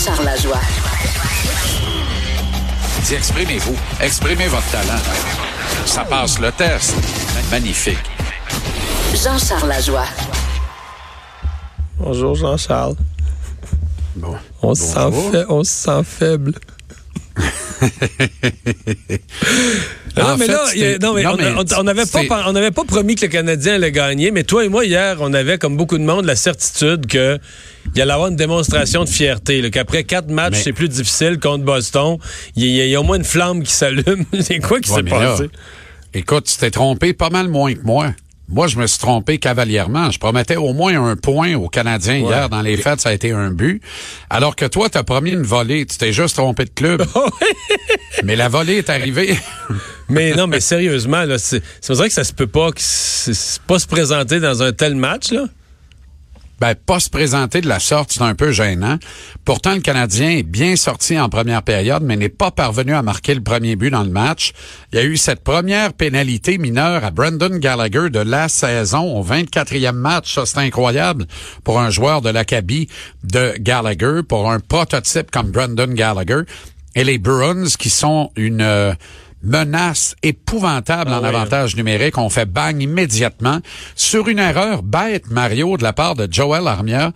Jean-Charles 0.00 0.24
Lajoie. 0.24 0.60
Dis, 3.04 3.14
exprimez-vous. 3.14 3.76
Exprimez 4.00 4.46
votre 4.48 4.66
talent. 4.70 4.98
Ça 5.84 6.04
passe 6.04 6.38
le 6.38 6.50
test. 6.52 6.94
Magnifique. 7.50 7.98
Jean-Charles 9.12 9.68
Lajoie. 9.68 10.06
Bonjour 11.98 12.34
Jean-Charles. 12.34 12.96
Bon. 14.16 14.36
On, 14.62 14.74
se 14.74 14.84
sent 14.84 15.10
fa- 15.32 15.44
on 15.50 15.64
se 15.64 15.70
sent 15.70 16.02
faible. 16.04 16.54
Non, 20.16 20.36
mais 20.36 20.46
fait, 20.46 20.52
là, 20.52 20.64
a- 20.82 20.98
non, 20.98 21.14
mais 21.14 21.22
non, 21.22 21.30
on- 21.32 21.36
mais 21.36 21.52
on- 21.56 21.80
on 21.80 21.82
n'avait 21.84 22.04
pas, 22.04 22.20
on 22.48 22.52
pas 22.72 22.84
promis 22.84 23.14
que 23.14 23.22
le 23.26 23.28
Canadien 23.30 23.74
allait 23.74 23.92
gagner, 23.92 24.30
mais 24.32 24.42
toi 24.42 24.64
et 24.64 24.68
moi, 24.68 24.84
hier, 24.84 25.16
on 25.20 25.32
avait, 25.32 25.56
comme 25.56 25.76
beaucoup 25.76 25.98
de 25.98 26.02
monde, 26.02 26.24
la 26.24 26.34
certitude 26.36 27.06
que 27.06 27.38
il 27.94 28.02
allait 28.02 28.12
avoir 28.12 28.28
une 28.28 28.36
démonstration 28.36 29.04
de 29.04 29.08
fierté, 29.08 29.70
qu'après 29.70 30.04
quatre 30.04 30.28
matchs, 30.28 30.52
Mais- 30.54 30.62
c'est 30.62 30.72
plus 30.72 30.88
difficile 30.88 31.38
contre 31.38 31.64
Boston. 31.64 32.18
Il 32.56 32.66
y, 32.66 32.80
a- 32.80 32.84
il 32.86 32.90
y 32.90 32.94
a 32.96 33.00
au 33.00 33.04
moins 33.04 33.16
une 33.18 33.24
flamme 33.24 33.62
qui 33.62 33.72
s'allume. 33.72 34.24
c'est 34.40 34.58
quoi 34.58 34.80
qui 34.80 34.90
Ouais, 34.90 34.96
s'est 34.96 35.02
là, 35.08 35.10
passé? 35.30 35.48
Écoute, 36.12 36.44
tu 36.46 36.56
t'es 36.58 36.70
trompé 36.72 37.12
pas 37.14 37.30
mal 37.30 37.48
moins 37.48 37.72
que 37.72 37.82
moi. 37.84 38.12
Moi, 38.50 38.66
je 38.66 38.76
me 38.78 38.86
suis 38.86 38.98
trompé 38.98 39.38
cavalièrement. 39.38 40.10
Je 40.10 40.18
promettais 40.18 40.56
au 40.56 40.72
moins 40.72 41.00
un 41.10 41.16
point 41.16 41.54
aux 41.54 41.68
Canadiens 41.68 42.16
hier. 42.16 42.48
Dans 42.48 42.62
les 42.62 42.76
fêtes, 42.76 43.00
ça 43.00 43.10
a 43.10 43.12
été 43.12 43.30
un 43.30 43.50
but. 43.50 43.80
Alors 44.28 44.56
que 44.56 44.64
toi, 44.64 44.88
t'as 44.90 45.04
promis 45.04 45.30
une 45.30 45.42
volée. 45.42 45.86
Tu 45.86 45.96
t'es 45.98 46.12
juste 46.12 46.36
trompé 46.36 46.64
de 46.64 46.70
club. 46.70 47.04
mais 48.24 48.36
la 48.36 48.48
volée 48.48 48.78
est 48.78 48.90
arrivée. 48.90 49.38
mais 50.08 50.34
non, 50.34 50.46
mais 50.46 50.60
sérieusement, 50.60 51.22
là, 51.24 51.38
c'est 51.38 51.62
c'est 51.80 51.94
vrai 51.94 52.08
que 52.08 52.14
ça 52.14 52.24
se 52.24 52.32
peut 52.32 52.46
pas, 52.48 52.70
que 52.72 52.80
c'est- 52.80 53.34
c'est 53.34 53.62
pas 53.62 53.78
se 53.78 53.86
présenter 53.86 54.40
dans 54.40 54.62
un 54.62 54.72
tel 54.72 54.94
match, 54.96 55.30
là. 55.30 55.44
Ben, 56.60 56.74
pas 56.74 57.00
se 57.00 57.08
présenter 57.08 57.62
de 57.62 57.68
la 57.68 57.78
sorte, 57.78 58.12
c'est 58.12 58.20
un 58.20 58.34
peu 58.34 58.52
gênant. 58.52 58.98
Pourtant, 59.46 59.72
le 59.74 59.80
Canadien 59.80 60.28
est 60.28 60.42
bien 60.42 60.76
sorti 60.76 61.18
en 61.18 61.30
première 61.30 61.62
période, 61.62 62.02
mais 62.02 62.16
n'est 62.16 62.28
pas 62.28 62.50
parvenu 62.50 62.92
à 62.92 63.00
marquer 63.00 63.34
le 63.34 63.40
premier 63.40 63.76
but 63.76 63.90
dans 63.90 64.02
le 64.02 64.10
match. 64.10 64.52
Il 64.92 64.98
y 64.98 65.02
a 65.02 65.04
eu 65.04 65.16
cette 65.16 65.42
première 65.42 65.94
pénalité 65.94 66.58
mineure 66.58 67.02
à 67.02 67.10
Brendan 67.10 67.58
Gallagher 67.58 68.10
de 68.10 68.18
la 68.20 68.50
saison 68.50 69.18
au 69.18 69.24
24e 69.24 69.92
match. 69.92 70.34
Ça, 70.34 70.44
c'est 70.44 70.58
incroyable 70.58 71.26
pour 71.64 71.80
un 71.80 71.88
joueur 71.88 72.20
de 72.20 72.28
l'Acadie 72.28 72.88
de 73.24 73.54
Gallagher, 73.58 74.20
pour 74.28 74.50
un 74.50 74.60
prototype 74.60 75.30
comme 75.30 75.50
Brendan 75.50 75.94
Gallagher. 75.94 76.42
Et 76.94 77.04
les 77.04 77.16
Bruins, 77.16 77.70
qui 77.78 77.88
sont 77.88 78.32
une... 78.36 78.60
euh, 78.60 78.92
menace 79.42 80.14
épouvantable 80.22 81.12
en 81.12 81.20
oui, 81.20 81.28
avantage 81.28 81.76
numérique. 81.76 82.18
On 82.18 82.30
fait 82.30 82.46
bang 82.46 82.80
immédiatement 82.80 83.60
sur 83.94 84.28
une 84.28 84.38
erreur 84.38 84.82
bête, 84.82 85.30
Mario, 85.30 85.76
de 85.76 85.82
la 85.82 85.92
part 85.92 86.14
de 86.14 86.28
Joel 86.30 86.66
Armia 86.66 87.12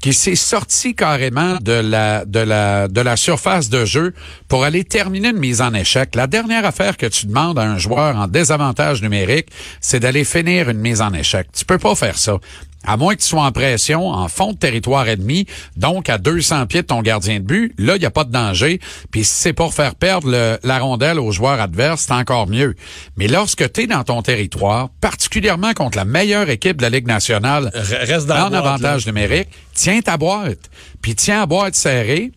qui 0.00 0.12
s'est 0.12 0.36
sorti 0.36 0.94
carrément 0.94 1.56
de 1.60 1.72
la 1.72 2.24
de 2.24 2.38
la 2.38 2.88
de 2.88 3.00
la 3.00 3.16
surface 3.16 3.68
de 3.68 3.84
jeu 3.84 4.14
pour 4.46 4.64
aller 4.64 4.84
terminer 4.84 5.30
une 5.30 5.38
mise 5.38 5.60
en 5.60 5.74
échec. 5.74 6.14
La 6.14 6.26
dernière 6.26 6.64
affaire 6.64 6.96
que 6.96 7.06
tu 7.06 7.26
demandes 7.26 7.58
à 7.58 7.62
un 7.62 7.78
joueur 7.78 8.16
en 8.16 8.28
désavantage 8.28 9.02
numérique, 9.02 9.48
c'est 9.80 10.00
d'aller 10.00 10.24
finir 10.24 10.68
une 10.68 10.78
mise 10.78 11.00
en 11.00 11.12
échec. 11.12 11.48
Tu 11.52 11.64
peux 11.64 11.78
pas 11.78 11.94
faire 11.94 12.16
ça. 12.16 12.38
À 12.84 12.96
moins 12.96 13.14
que 13.16 13.20
tu 13.20 13.26
sois 13.26 13.42
en 13.42 13.50
pression, 13.52 14.08
en 14.08 14.28
fond 14.28 14.52
de 14.52 14.56
territoire 14.56 15.08
ennemi, 15.08 15.46
donc 15.76 16.08
à 16.08 16.16
200 16.16 16.66
pieds 16.66 16.82
de 16.82 16.86
ton 16.86 17.02
gardien 17.02 17.40
de 17.40 17.44
but, 17.44 17.74
là, 17.76 17.96
il 17.96 17.98
n'y 17.98 18.06
a 18.06 18.10
pas 18.10 18.22
de 18.24 18.30
danger. 18.30 18.80
Puis 19.10 19.24
si 19.24 19.34
c'est 19.34 19.52
pour 19.52 19.74
faire 19.74 19.94
perdre 19.96 20.30
le- 20.30 20.58
la 20.62 20.78
rondelle 20.78 21.18
au 21.18 21.32
joueur 21.32 21.60
adverse, 21.60 22.04
c'est 22.06 22.12
encore 22.14 22.46
mieux. 22.46 22.76
Mais 23.16 23.26
lorsque 23.26 23.70
tu 23.72 23.82
es 23.82 23.86
dans 23.88 24.04
ton 24.04 24.22
territoire, 24.22 24.90
particulièrement 25.00 25.74
contre 25.74 25.98
la 25.98 26.04
meilleure 26.04 26.48
équipe 26.50 26.76
de 26.78 26.82
la 26.82 26.90
Ligue 26.90 27.08
nationale, 27.08 27.70
reste 27.74 28.26
dans 28.26 28.46
en 28.46 28.50
boîte, 28.50 28.64
avantage 28.64 29.06
numérique, 29.06 29.48
tiens 29.74 30.00
ta 30.00 30.16
boîte. 30.16 30.70
Puis 31.02 31.14
tiens 31.16 31.40
la 31.40 31.46
boîte 31.46 31.74
serrée. 31.74 32.30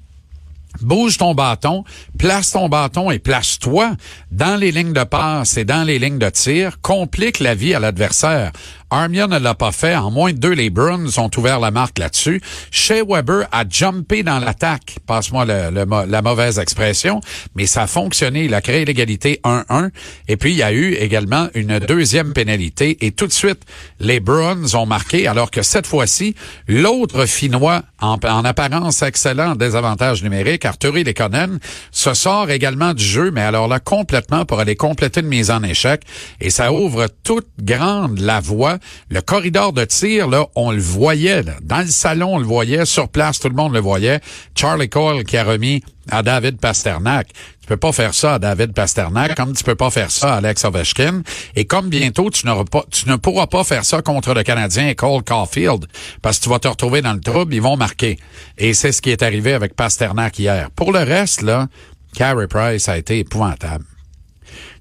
Bouge 0.79 1.17
ton 1.17 1.35
bâton, 1.35 1.83
place 2.17 2.51
ton 2.51 2.69
bâton 2.69 3.11
et 3.11 3.19
place-toi 3.19 3.91
dans 4.31 4.55
les 4.55 4.71
lignes 4.71 4.93
de 4.93 5.03
passe 5.03 5.57
et 5.57 5.65
dans 5.65 5.83
les 5.83 5.99
lignes 5.99 6.17
de 6.17 6.29
tir, 6.29 6.79
complique 6.81 7.39
la 7.41 7.55
vie 7.55 7.73
à 7.73 7.79
l'adversaire. 7.81 8.53
Armia 8.91 9.27
ne 9.27 9.39
l'a 9.39 9.55
pas 9.55 9.71
fait. 9.71 9.95
En 9.95 10.11
moins 10.11 10.33
de 10.33 10.37
deux, 10.37 10.51
les 10.51 10.69
Bruins 10.69 11.17
ont 11.17 11.31
ouvert 11.37 11.59
la 11.59 11.71
marque 11.71 11.97
là-dessus. 11.97 12.41
Shea 12.71 13.03
Weber 13.07 13.47
a 13.51 13.63
jumpé 13.67 14.21
dans 14.21 14.39
l'attaque. 14.39 14.97
Passe-moi 15.07 15.45
la 15.45 16.21
mauvaise 16.21 16.59
expression, 16.59 17.21
mais 17.55 17.65
ça 17.65 17.83
a 17.83 17.87
fonctionné. 17.87 18.45
Il 18.45 18.53
a 18.53 18.61
créé 18.61 18.83
l'égalité 18.83 19.39
1-1. 19.45 19.89
Et 20.27 20.35
puis, 20.35 20.51
il 20.51 20.57
y 20.57 20.63
a 20.63 20.73
eu 20.73 20.93
également 20.93 21.47
une 21.53 21.79
deuxième 21.79 22.33
pénalité. 22.33 22.97
Et 23.05 23.11
tout 23.11 23.27
de 23.27 23.31
suite, 23.31 23.61
les 23.99 24.19
Bruins 24.19 24.75
ont 24.75 24.85
marqué, 24.85 25.25
alors 25.25 25.51
que 25.51 25.61
cette 25.61 25.87
fois-ci, 25.87 26.35
l'autre 26.67 27.25
Finnois, 27.25 27.83
en, 28.01 28.17
en 28.23 28.43
apparence 28.43 29.01
excellent 29.01 29.51
en 29.51 29.55
désavantage 29.55 30.21
numérique, 30.21 30.65
Arturi 30.65 31.03
Lekonen, 31.03 31.59
se 31.91 32.13
sort 32.13 32.49
également 32.49 32.93
du 32.93 33.03
jeu, 33.03 33.31
mais 33.31 33.41
alors 33.41 33.67
là, 33.67 33.79
complètement 33.79 34.43
pour 34.43 34.59
aller 34.59 34.75
compléter 34.75 35.21
une 35.21 35.27
mise 35.27 35.49
en 35.49 35.63
échec. 35.63 36.01
Et 36.41 36.49
ça 36.49 36.73
ouvre 36.73 37.07
toute 37.23 37.47
grande 37.59 38.19
la 38.19 38.41
voie. 38.41 38.77
Le 39.09 39.21
corridor 39.21 39.73
de 39.73 39.85
tir, 39.85 40.27
là, 40.27 40.45
on 40.55 40.71
le 40.71 40.81
voyait. 40.81 41.43
là. 41.43 41.53
Dans 41.61 41.81
le 41.81 41.87
salon, 41.87 42.35
on 42.35 42.39
le 42.39 42.45
voyait. 42.45 42.85
Sur 42.85 43.09
place, 43.09 43.39
tout 43.39 43.49
le 43.49 43.55
monde 43.55 43.73
le 43.73 43.79
voyait. 43.79 44.19
Charlie 44.55 44.89
Cole 44.89 45.23
qui 45.23 45.37
a 45.37 45.43
remis 45.43 45.83
à 46.09 46.23
David 46.23 46.59
Pasternak. 46.59 47.27
Tu 47.61 47.67
peux 47.67 47.77
pas 47.77 47.91
faire 47.91 48.13
ça 48.13 48.35
à 48.35 48.39
David 48.39 48.73
Pasternak, 48.73 49.35
comme 49.35 49.53
tu 49.53 49.63
peux 49.63 49.75
pas 49.75 49.89
faire 49.89 50.11
ça 50.11 50.33
à 50.33 50.37
Alex 50.37 50.65
Ovechkin. 50.65 51.21
Et 51.55 51.65
comme 51.65 51.89
bientôt, 51.89 52.29
tu, 52.29 52.45
ne 52.47 53.15
pourras 53.15 53.47
pas 53.47 53.63
faire 53.63 53.85
ça 53.85 54.01
contre 54.01 54.33
le 54.33 54.43
Canadien 54.43 54.93
Cole 54.93 55.23
Caulfield, 55.23 55.85
parce 56.21 56.39
que 56.39 56.43
tu 56.43 56.49
vas 56.49 56.59
te 56.59 56.67
retrouver 56.67 57.01
dans 57.01 57.13
le 57.13 57.21
trouble, 57.21 57.53
ils 57.53 57.61
vont 57.61 57.77
marquer. 57.77 58.19
Et 58.57 58.73
c'est 58.73 58.91
ce 58.91 59.01
qui 59.01 59.11
est 59.11 59.23
arrivé 59.23 59.53
avec 59.53 59.75
Pasternak 59.75 60.37
hier. 60.39 60.69
Pour 60.71 60.91
le 60.91 60.99
reste, 60.99 61.43
là, 61.43 61.67
Carey 62.13 62.47
Price 62.47 62.89
a 62.89 62.97
été 62.97 63.19
épouvantable. 63.19 63.85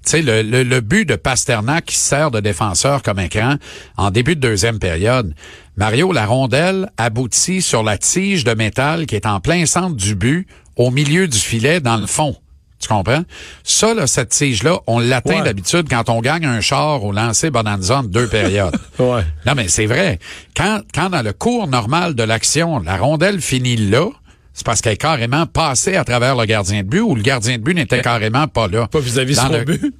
Tu 0.05 0.11
sais, 0.11 0.21
le, 0.21 0.41
le, 0.41 0.63
le 0.63 0.81
but 0.81 1.05
de 1.07 1.15
Pasternak 1.15 1.85
qui 1.85 1.95
sert 1.95 2.31
de 2.31 2.39
défenseur 2.39 3.01
comme 3.03 3.19
écran 3.19 3.55
en 3.97 4.11
début 4.11 4.35
de 4.35 4.41
deuxième 4.41 4.79
période, 4.79 5.33
Mario, 5.77 6.11
la 6.11 6.25
rondelle 6.25 6.89
aboutit 6.97 7.61
sur 7.61 7.83
la 7.83 7.97
tige 7.97 8.43
de 8.43 8.53
métal 8.53 9.05
qui 9.05 9.15
est 9.15 9.25
en 9.25 9.39
plein 9.39 9.65
centre 9.65 9.95
du 9.95 10.15
but, 10.15 10.47
au 10.75 10.91
milieu 10.91 11.27
du 11.27 11.37
filet, 11.37 11.79
dans 11.79 11.97
le 11.97 12.07
fond. 12.07 12.35
Tu 12.79 12.87
comprends? 12.87 13.21
Ça, 13.63 13.93
là, 13.93 14.07
cette 14.07 14.29
tige-là, 14.29 14.79
on 14.87 14.97
l'atteint 14.97 15.37
Ouais. 15.37 15.43
d'habitude 15.43 15.87
quand 15.87 16.09
on 16.09 16.19
gagne 16.19 16.45
un 16.45 16.61
char 16.61 17.03
au 17.03 17.11
lancer 17.11 17.51
bonanza 17.51 17.99
en 17.99 18.03
deux 18.03 18.27
périodes. 18.27 18.75
Ouais. 18.99 19.21
Non, 19.45 19.53
mais 19.55 19.67
c'est 19.67 19.85
vrai. 19.85 20.17
Quand, 20.57 20.81
quand 20.93 21.09
dans 21.11 21.21
le 21.21 21.31
cours 21.33 21.67
normal 21.67 22.15
de 22.15 22.23
l'action, 22.23 22.79
la 22.79 22.97
rondelle 22.97 23.39
finit 23.39 23.75
là, 23.77 24.07
c'est 24.53 24.65
parce 24.65 24.81
qu'elle 24.81 24.93
est 24.93 24.97
carrément 24.97 25.45
passée 25.45 25.95
à 25.95 26.03
travers 26.03 26.35
le 26.35 26.45
gardien 26.45 26.83
de 26.83 26.87
but 26.87 26.99
ou 27.01 27.15
le 27.15 27.21
gardien 27.21 27.57
de 27.57 27.63
but 27.63 27.73
n'était 27.73 28.01
carrément 28.01 28.47
pas 28.47 28.67
là. 28.67 28.87
Pas 28.87 28.99
vis-à-vis 28.99 29.35
Dans 29.35 29.47
son 29.47 29.53
le- 29.53 29.63
but? 29.65 29.93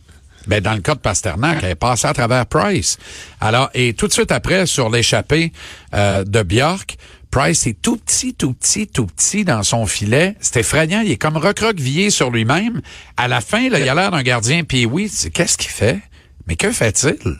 Ben, 0.47 0.59
dans 0.59 0.73
le 0.73 0.81
cas 0.81 0.95
de 0.95 0.99
Pasternak, 0.99 1.59
elle 1.61 1.69
est 1.71 1.75
passée 1.75 2.07
à 2.07 2.13
travers 2.13 2.47
Price. 2.47 2.97
Alors, 3.39 3.69
et 3.75 3.93
tout 3.93 4.07
de 4.07 4.11
suite 4.13 4.31
après, 4.31 4.65
sur 4.65 4.89
l'échappée 4.89 5.51
euh, 5.93 6.23
de 6.23 6.41
Bjork, 6.41 6.97
Price 7.29 7.67
est 7.67 7.79
tout 7.79 7.95
petit, 7.97 8.33
tout 8.33 8.53
petit, 8.53 8.87
tout 8.87 9.05
petit 9.05 9.45
dans 9.45 9.61
son 9.63 9.85
filet. 9.85 10.35
C'est 10.41 10.57
effrayant. 10.61 11.01
Il 11.01 11.11
est 11.11 11.17
comme 11.17 11.37
recroquevillé 11.37 12.09
sur 12.09 12.31
lui-même. 12.31 12.81
À 13.17 13.27
la 13.27 13.39
fin, 13.39 13.69
là, 13.69 13.79
il 13.79 13.87
a 13.87 13.93
l'air 13.93 14.11
d'un 14.11 14.23
gardien. 14.23 14.63
Puis 14.63 14.85
oui, 14.85 15.09
qu'est-ce 15.33 15.57
qu'il 15.57 15.69
fait? 15.69 15.99
Mais 16.47 16.55
que 16.55 16.71
fait-il? 16.71 17.39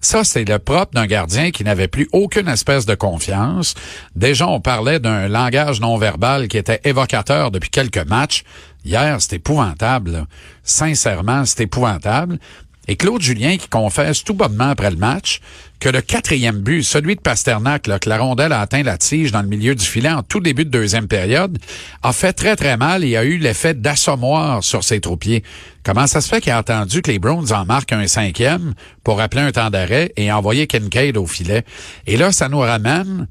Ça, 0.00 0.22
c'est 0.22 0.48
le 0.48 0.58
propre 0.58 0.92
d'un 0.94 1.06
gardien 1.06 1.50
qui 1.50 1.64
n'avait 1.64 1.88
plus 1.88 2.08
aucune 2.12 2.48
espèce 2.48 2.86
de 2.86 2.94
confiance. 2.94 3.74
Déjà, 4.14 4.46
on 4.46 4.60
parlait 4.60 5.00
d'un 5.00 5.28
langage 5.28 5.80
non 5.80 5.98
verbal 5.98 6.48
qui 6.48 6.56
était 6.56 6.80
évocateur 6.84 7.50
depuis 7.50 7.70
quelques 7.70 8.06
matchs. 8.06 8.44
Hier, 8.84 9.20
c'était 9.20 9.36
épouvantable. 9.36 10.26
Sincèrement, 10.62 11.44
c'était 11.44 11.64
épouvantable. 11.64 12.38
Et 12.88 12.96
Claude 12.96 13.20
Julien 13.20 13.58
qui 13.58 13.68
confesse 13.68 14.24
tout 14.24 14.32
bonnement 14.32 14.70
après 14.70 14.90
le 14.90 14.96
match 14.96 15.40
que 15.78 15.90
le 15.90 16.00
quatrième 16.00 16.58
but, 16.58 16.82
celui 16.82 17.14
de 17.14 17.20
Pasternak, 17.20 17.86
là, 17.86 17.98
que 17.98 18.08
la 18.08 18.18
rondelle 18.18 18.52
a 18.52 18.60
atteint 18.60 18.82
la 18.82 18.98
tige 18.98 19.30
dans 19.30 19.42
le 19.42 19.48
milieu 19.48 19.74
du 19.74 19.84
filet 19.84 20.10
en 20.10 20.22
tout 20.22 20.40
début 20.40 20.64
de 20.64 20.70
deuxième 20.70 21.06
période, 21.06 21.58
a 22.02 22.12
fait 22.12 22.32
très 22.32 22.56
très 22.56 22.76
mal 22.76 23.04
et 23.04 23.16
a 23.16 23.24
eu 23.24 23.38
l'effet 23.38 23.74
d'assommoir 23.74 24.64
sur 24.64 24.82
ses 24.82 25.00
troupiers. 25.00 25.44
Comment 25.84 26.06
ça 26.06 26.20
se 26.20 26.28
fait 26.28 26.40
qu'il 26.40 26.50
a 26.50 26.58
attendu 26.58 27.02
que 27.02 27.10
les 27.10 27.18
Browns 27.18 27.52
en 27.52 27.64
marquent 27.64 27.92
un 27.92 28.06
cinquième 28.06 28.74
pour 29.04 29.20
appeler 29.20 29.42
un 29.42 29.52
temps 29.52 29.70
d'arrêt 29.70 30.12
et 30.16 30.32
envoyer 30.32 30.66
Kincaid 30.66 31.16
au 31.16 31.26
filet? 31.26 31.64
Et 32.06 32.16
là, 32.16 32.32
ça 32.32 32.48
nous 32.48 32.58
ramène 32.58 33.28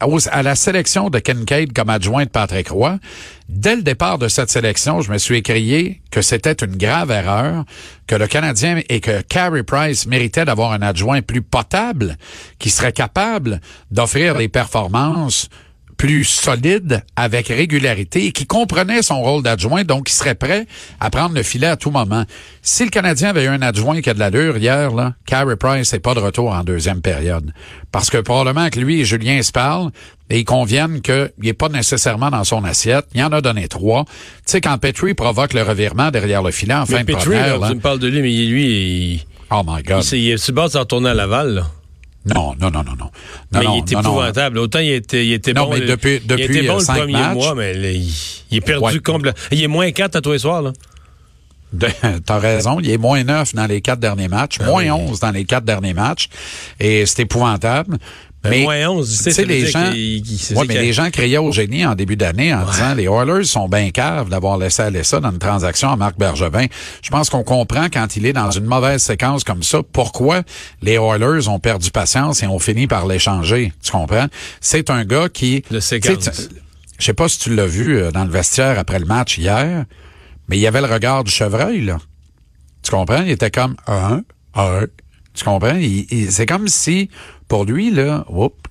à 0.00 0.42
la 0.42 0.54
sélection 0.54 1.08
de 1.08 1.18
Kincaid 1.18 1.72
comme 1.72 1.90
adjoint 1.90 2.24
de 2.24 2.30
Patrick 2.30 2.68
Roy. 2.68 2.98
Dès 3.48 3.76
le 3.76 3.82
départ 3.82 4.18
de 4.18 4.28
cette 4.28 4.50
sélection, 4.50 5.00
je 5.00 5.10
me 5.10 5.18
suis 5.18 5.36
écrié 5.36 6.00
que 6.10 6.20
c'était 6.20 6.52
une 6.52 6.76
grave 6.76 7.10
erreur, 7.10 7.64
que 8.06 8.14
le 8.14 8.26
Canadien 8.26 8.80
et 8.88 9.00
que 9.00 9.22
Carey 9.22 9.62
Price 9.62 10.06
méritait 10.06 10.44
d'avoir 10.44 10.72
un 10.72 10.82
adjoint 10.82 11.22
plus 11.22 11.42
potable, 11.42 12.16
qui 12.58 12.70
serait 12.70 12.92
capable 12.92 13.60
d'offrir 13.90 14.34
des 14.34 14.48
performances 14.48 15.48
plus 15.96 16.24
solide, 16.24 17.02
avec 17.16 17.48
régularité, 17.48 18.26
et 18.26 18.32
qui 18.32 18.46
comprenait 18.46 19.02
son 19.02 19.22
rôle 19.22 19.42
d'adjoint, 19.42 19.84
donc 19.84 20.06
qui 20.06 20.14
serait 20.14 20.34
prêt 20.34 20.66
à 21.00 21.10
prendre 21.10 21.34
le 21.34 21.42
filet 21.42 21.66
à 21.66 21.76
tout 21.76 21.90
moment. 21.90 22.24
Si 22.62 22.84
le 22.84 22.90
Canadien 22.90 23.30
avait 23.30 23.44
eu 23.44 23.48
un 23.48 23.62
adjoint 23.62 24.00
qui 24.00 24.10
a 24.10 24.14
de 24.14 24.18
l'allure 24.18 24.58
hier, 24.58 24.92
là, 24.92 25.14
Carey 25.26 25.56
Price 25.56 25.92
n'est 25.92 25.98
pas 25.98 26.14
de 26.14 26.20
retour 26.20 26.52
en 26.52 26.64
deuxième 26.64 27.00
période. 27.00 27.52
Parce 27.92 28.10
que 28.10 28.18
probablement 28.18 28.68
que 28.68 28.78
lui 28.78 29.00
et 29.00 29.04
Julien 29.04 29.42
se 29.42 29.52
parlent, 29.52 29.90
et 30.28 30.40
ils 30.40 30.44
conviennent 30.44 31.00
qu'il 31.00 31.30
n'est 31.38 31.52
pas 31.52 31.68
nécessairement 31.68 32.30
dans 32.30 32.44
son 32.44 32.64
assiette. 32.64 33.06
Il 33.14 33.22
en 33.22 33.32
a 33.32 33.40
donné 33.40 33.68
trois. 33.68 34.04
Tu 34.04 34.12
sais, 34.46 34.60
quand 34.60 34.76
Petrie 34.78 35.14
provoque 35.14 35.54
le 35.54 35.62
revirement 35.62 36.10
derrière 36.10 36.42
le 36.42 36.50
filet 36.50 36.74
en 36.74 36.84
fin 36.84 37.04
de 37.04 37.12
première... 37.12 37.58
Là, 37.58 37.68
tu 37.68 37.76
me 37.76 37.80
parles 37.80 38.00
de 38.00 38.08
lui, 38.08 38.20
mais 38.20 38.32
lui, 38.32 38.64
il... 38.64 39.26
Oh 39.50 39.62
my 39.64 39.82
God. 39.82 40.04
Il, 40.12 40.18
il 40.18 40.30
est 40.32 40.76
retourner 40.76 41.10
à 41.10 41.14
Laval, 41.14 41.54
là. 41.54 41.66
Non, 42.26 42.54
non, 42.60 42.70
non, 42.70 42.82
non, 42.82 42.96
non. 42.98 43.10
mais 43.52 43.62
non, 43.62 43.74
il 43.76 43.78
est 43.78 43.94
non, 43.94 44.00
épouvantable. 44.00 44.58
Autant 44.58 44.80
il 44.80 44.90
était, 44.92 45.24
il 45.24 45.32
était 45.32 45.52
non, 45.52 45.66
bon. 45.66 45.74
mais 45.74 45.80
depuis, 45.80 46.20
depuis 46.20 46.44
il 46.44 46.56
était 46.56 46.66
bon 46.66 46.80
cinq 46.80 46.94
le 46.94 47.00
premier 47.02 47.12
matchs, 47.12 47.34
mois, 47.34 47.54
mais 47.54 47.74
il, 47.74 48.12
il, 48.50 48.56
est 48.58 48.60
perdu 48.60 48.82
Ouais. 48.84 48.98
complètement. 48.98 49.40
Il 49.52 49.62
est 49.62 49.68
moins 49.68 49.90
4 49.92 50.16
à 50.16 50.20
tous 50.20 50.32
les 50.32 50.38
soirs, 50.40 50.62
là. 50.62 50.72
T'as 52.26 52.38
raison, 52.38 52.78
il 52.80 52.90
est 52.90 52.96
moins 52.98 53.22
9 53.22 53.54
dans 53.54 53.66
les 53.66 53.80
quatre 53.80 53.98
derniers 53.98 54.28
matchs, 54.28 54.60
moins 54.60 54.84
oui. 54.84 54.90
11 54.90 55.20
dans 55.20 55.30
les 55.30 55.44
quatre 55.44 55.64
derniers 55.64 55.94
matchs, 55.94 56.28
et 56.80 57.04
c'est 57.06 57.22
épouvantable. 57.22 57.98
Ben, 58.42 58.50
mais 58.50 58.62
moins 58.62 58.88
11, 58.90 59.22
tu 59.24 59.32
sais, 59.32 59.44
les 59.44 59.66
gens, 59.66 59.90
ouais, 59.90 60.64
mais 60.68 60.80
les 60.80 60.92
gens 60.92 61.10
criaient 61.10 61.38
au 61.38 61.50
génie 61.50 61.84
en 61.84 61.94
début 61.94 62.16
d'année 62.16 62.54
en 62.54 62.64
disant 62.70 62.94
les 62.94 63.04
Oilers 63.04 63.44
sont 63.44 63.68
bien 63.68 63.90
caves 63.90 64.28
d'avoir 64.28 64.56
laissé 64.56 64.82
aller 64.82 65.02
ça 65.02 65.18
dans 65.18 65.32
une 65.32 65.38
transaction 65.38 65.90
à 65.90 65.96
Marc 65.96 66.16
Bergevin. 66.16 66.66
Je 67.02 67.10
pense 67.10 67.28
qu'on 67.28 67.42
comprend 67.42 67.86
quand 67.92 68.14
il 68.16 68.24
est 68.26 68.32
dans 68.32 68.50
une 68.50 68.66
mauvaise 68.66 69.02
séquence 69.02 69.42
comme 69.42 69.62
ça, 69.64 69.80
pourquoi 69.92 70.42
les 70.80 70.94
Oilers 70.94 71.48
ont 71.48 71.58
perdu 71.58 71.90
patience 71.90 72.42
et 72.42 72.46
ont 72.46 72.60
fini 72.60 72.86
par 72.86 73.06
l'échanger. 73.06 73.72
Tu 73.82 73.90
comprends? 73.90 74.26
C'est 74.60 74.90
un 74.90 75.04
gars 75.04 75.28
qui... 75.28 75.64
Sais, 75.70 75.80
séquence. 75.80 76.48
Je 76.98 77.04
sais 77.04 77.14
pas 77.14 77.28
si 77.28 77.38
tu 77.38 77.54
l'as 77.54 77.66
vu 77.66 77.98
euh, 77.98 78.10
dans 78.10 78.24
le 78.24 78.30
vestiaire 78.30 78.78
après 78.78 78.98
le 78.98 79.06
match 79.06 79.38
hier, 79.38 79.84
mais 80.48 80.56
il 80.56 80.60
y 80.60 80.66
avait 80.66 80.80
le 80.80 80.86
regard 80.86 81.24
du 81.24 81.30
chevreuil, 81.30 81.84
là. 81.84 81.98
Tu 82.82 82.90
comprends? 82.90 83.22
Il 83.22 83.30
était 83.30 83.50
comme 83.50 83.76
un, 83.86 84.22
un. 84.54 84.84
Tu 85.34 85.44
comprends? 85.44 85.78
C'est 86.30 86.46
comme 86.46 86.68
si, 86.68 87.10
pour 87.48 87.64
lui, 87.64 87.90
là, 87.90 88.24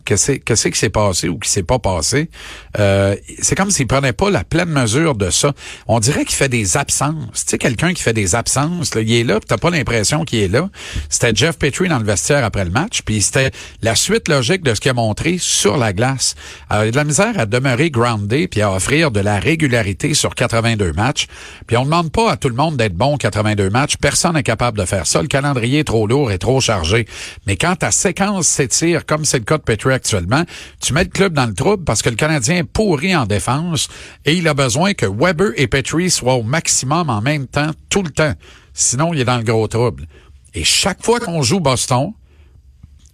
qu'est-ce 0.04 0.34
qu'est-ce 0.34 0.68
qui 0.68 0.78
s'est 0.78 0.90
passé 0.90 1.30
ou 1.30 1.40
qui 1.40 1.50
s'est 1.50 1.64
pas 1.64 1.80
passé? 1.80 2.30
Euh, 2.78 3.16
c'est 3.42 3.56
comme 3.56 3.72
s'il 3.72 3.88
prenait 3.88 4.14
pas 4.14 4.30
la 4.30 4.44
pleine 4.44 4.70
mesure 4.70 5.16
de 5.16 5.30
ça. 5.30 5.54
On 5.88 6.00
dirait 6.00 6.26
qu'il 6.26 6.36
fait 6.36 6.50
des 6.50 6.78
absences. 6.78 7.46
Tu 7.46 7.52
sais, 7.52 7.58
quelqu'un 7.58 7.94
qui 7.94 8.02
fait 8.02 8.14
des 8.14 8.36
absences, 8.36 8.94
là, 8.96 9.02
il 9.02 9.14
est 9.14 9.24
là, 9.24 9.40
puis 9.40 9.48
t'as 9.48 9.58
pas 9.58 9.70
l'impression 9.70 10.26
qu'il 10.26 10.40
est 10.40 10.48
là. 10.48 10.70
C'était 11.10 11.34
Jeff 11.34 11.58
Petrie 11.58 11.88
dans 11.88 12.00
le 12.00 12.06
vestiaire 12.06 12.44
après 12.44 12.66
le 12.66 12.72
match, 12.72 13.02
puis 13.04 13.22
c'était 13.22 13.52
la 13.82 13.96
suite 13.96 14.28
logique 14.28 14.64
de 14.64 14.74
ce 14.74 14.82
qu'il 14.82 14.92
a 14.92 14.94
montré 14.94 15.38
sur 15.40 15.78
la 15.78 15.94
glace. 15.94 16.36
Alors, 16.70 16.84
il 16.84 16.90
a 16.90 16.92
de 16.92 16.98
la 16.98 17.04
misère 17.06 17.40
à 17.40 17.46
demeurer 17.46 17.90
groundé 17.90 18.48
puis 18.48 18.62
à 18.62 18.72
offrir 18.72 19.12
de 19.12 19.20
la 19.20 19.40
régularité 19.40 20.14
sur 20.14 20.36
82 20.36 20.94
matchs. 20.94 21.28
Puis 21.66 21.78
on 21.78 21.86
demande 21.86 22.12
pas 22.12 22.32
à 22.32 22.38
tout 22.38 22.50
le 22.50 22.56
monde 22.56 22.78
d'être 22.78 22.96
bon 22.96 23.18
82 23.18 23.70
matchs. 23.70 23.96
Personne 23.98 24.34
n'est 24.34 24.44
capable 24.44 24.78
de 24.78 24.86
faire 24.86 25.08
ça. 25.08 25.22
Le 25.22 25.28
calendrier 25.28 25.80
est 25.80 25.86
trop 25.86 26.08
lourd 26.08 26.32
et 26.32 26.38
trop 26.38 26.60
chargé. 26.60 27.08
Mais 27.48 27.56
quand 27.56 27.76
ta 27.78 27.92
séquence 27.92 28.48
s'étire, 28.72 29.06
comme 29.06 29.26
c'est 29.26 29.40
le 29.40 29.46
cas 29.46 29.58
de 29.58 29.64
Petrie 29.64 29.94
actuellement, 29.94 30.44
tu 30.82 30.94
mets 30.94 31.04
le 31.04 31.10
club 31.10 31.34
dans 31.34 31.46
le 31.46 31.54
trouble 31.54 31.84
parce 31.84 32.02
que 32.02 32.10
le 32.10 32.16
Canadien 32.16 32.58
est 32.58 32.64
pourri 32.64 33.16
en 33.16 33.26
défense 33.26 33.88
et 34.26 34.34
il 34.34 34.48
a 34.48 34.54
besoin 34.54 34.94
que 34.94 35.06
Weber 35.06 35.52
et 35.56 35.68
Petrie 35.68 36.10
soient 36.10 36.36
au 36.36 36.44
maximum 36.44 37.10
en 37.10 37.22
même 37.22 37.48
temps, 37.48 37.72
tout 37.90 38.04
le 38.04 38.10
temps. 38.10 38.34
Sinon, 38.74 39.14
il 39.14 39.22
est 39.22 39.26
dans 39.26 39.38
le 39.38 39.44
gros 39.44 39.68
trouble. 39.68 40.06
Et 40.54 40.64
chaque 40.64 41.04
fois 41.04 41.20
qu'on 41.20 41.42
joue 41.42 41.60
Boston, 41.60 42.14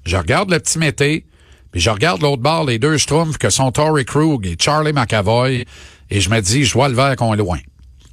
je 0.05 0.17
regarde 0.17 0.51
le 0.51 0.59
petit 0.59 0.79
Mété, 0.79 1.25
puis 1.71 1.81
je 1.81 1.89
regarde 1.89 2.21
l'autre 2.21 2.41
bord, 2.41 2.65
les 2.65 2.79
deux 2.79 2.97
Schtroumpfs 2.97 3.37
que 3.37 3.49
sont 3.49 3.71
Tory 3.71 4.05
Krug 4.05 4.45
et 4.45 4.55
Charlie 4.59 4.93
McAvoy, 4.93 5.65
et 6.09 6.19
je 6.19 6.29
me 6.29 6.39
dis, 6.41 6.63
je 6.63 6.73
vois 6.73 6.89
le 6.89 6.95
vert 6.95 7.15
qu'on 7.15 7.33
est 7.33 7.37
loin. 7.37 7.59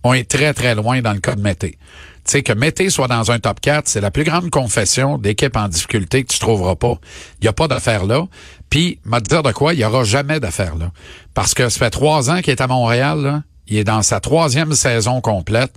On 0.05 0.15
est 0.15 0.31
très, 0.31 0.55
très 0.55 0.75
loin 0.75 1.01
dans 1.03 1.13
le 1.13 1.21
cas 1.21 1.35
de 1.35 1.43
Mété. 1.43 1.79
Sais, 2.29 2.43
que 2.43 2.53
Mété 2.53 2.91
soit 2.91 3.09
dans 3.09 3.31
un 3.31 3.39
top 3.39 3.59
4, 3.59 3.89
c'est 3.89 4.03
la 4.03 4.11
plus 4.11 4.25
grande 4.25 4.51
confession 4.51 5.17
d'équipe 5.17 5.57
en 5.57 5.67
difficulté 5.67 6.25
que 6.25 6.33
tu 6.33 6.39
trouveras 6.39 6.77
pas. 6.77 6.99
Il 7.41 7.45
n'y 7.45 7.49
a 7.49 7.55
pas 7.55 7.69
d'affaire 7.69 8.05
là. 8.05 8.27
Puis, 8.69 9.01
m'a 9.05 9.21
dire 9.21 9.43
de 9.43 9.51
quoi, 9.51 9.73
il 9.73 9.81
y 9.81 9.85
aura 9.85 10.05
jamais 10.05 10.39
d'affaire 10.39 10.77
là. 10.77 10.93
Parce 11.33 11.55
que 11.55 11.71
ça 11.71 11.79
fait 11.79 11.91
trois 11.91 12.29
ans 12.31 12.43
qu'il 12.43 12.51
est 12.51 12.61
à 12.61 12.67
Montréal. 12.67 13.43
Il 13.67 13.79
est 13.79 13.85
dans 13.85 14.03
sa 14.03 14.21
troisième 14.21 14.75
saison 14.75 15.23
complète. 15.23 15.73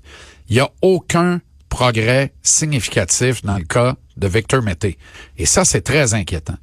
Il 0.49 0.55
n'y 0.55 0.59
a 0.59 0.69
aucun 0.81 1.39
progrès 1.69 2.33
significatif 2.43 3.43
dans 3.45 3.57
le 3.57 3.63
cas 3.63 3.95
de 4.17 4.27
Victor 4.27 4.61
Mété. 4.61 4.97
Et 5.37 5.45
ça, 5.45 5.63
c'est 5.63 5.81
très 5.81 6.13
inquiétant. 6.13 6.57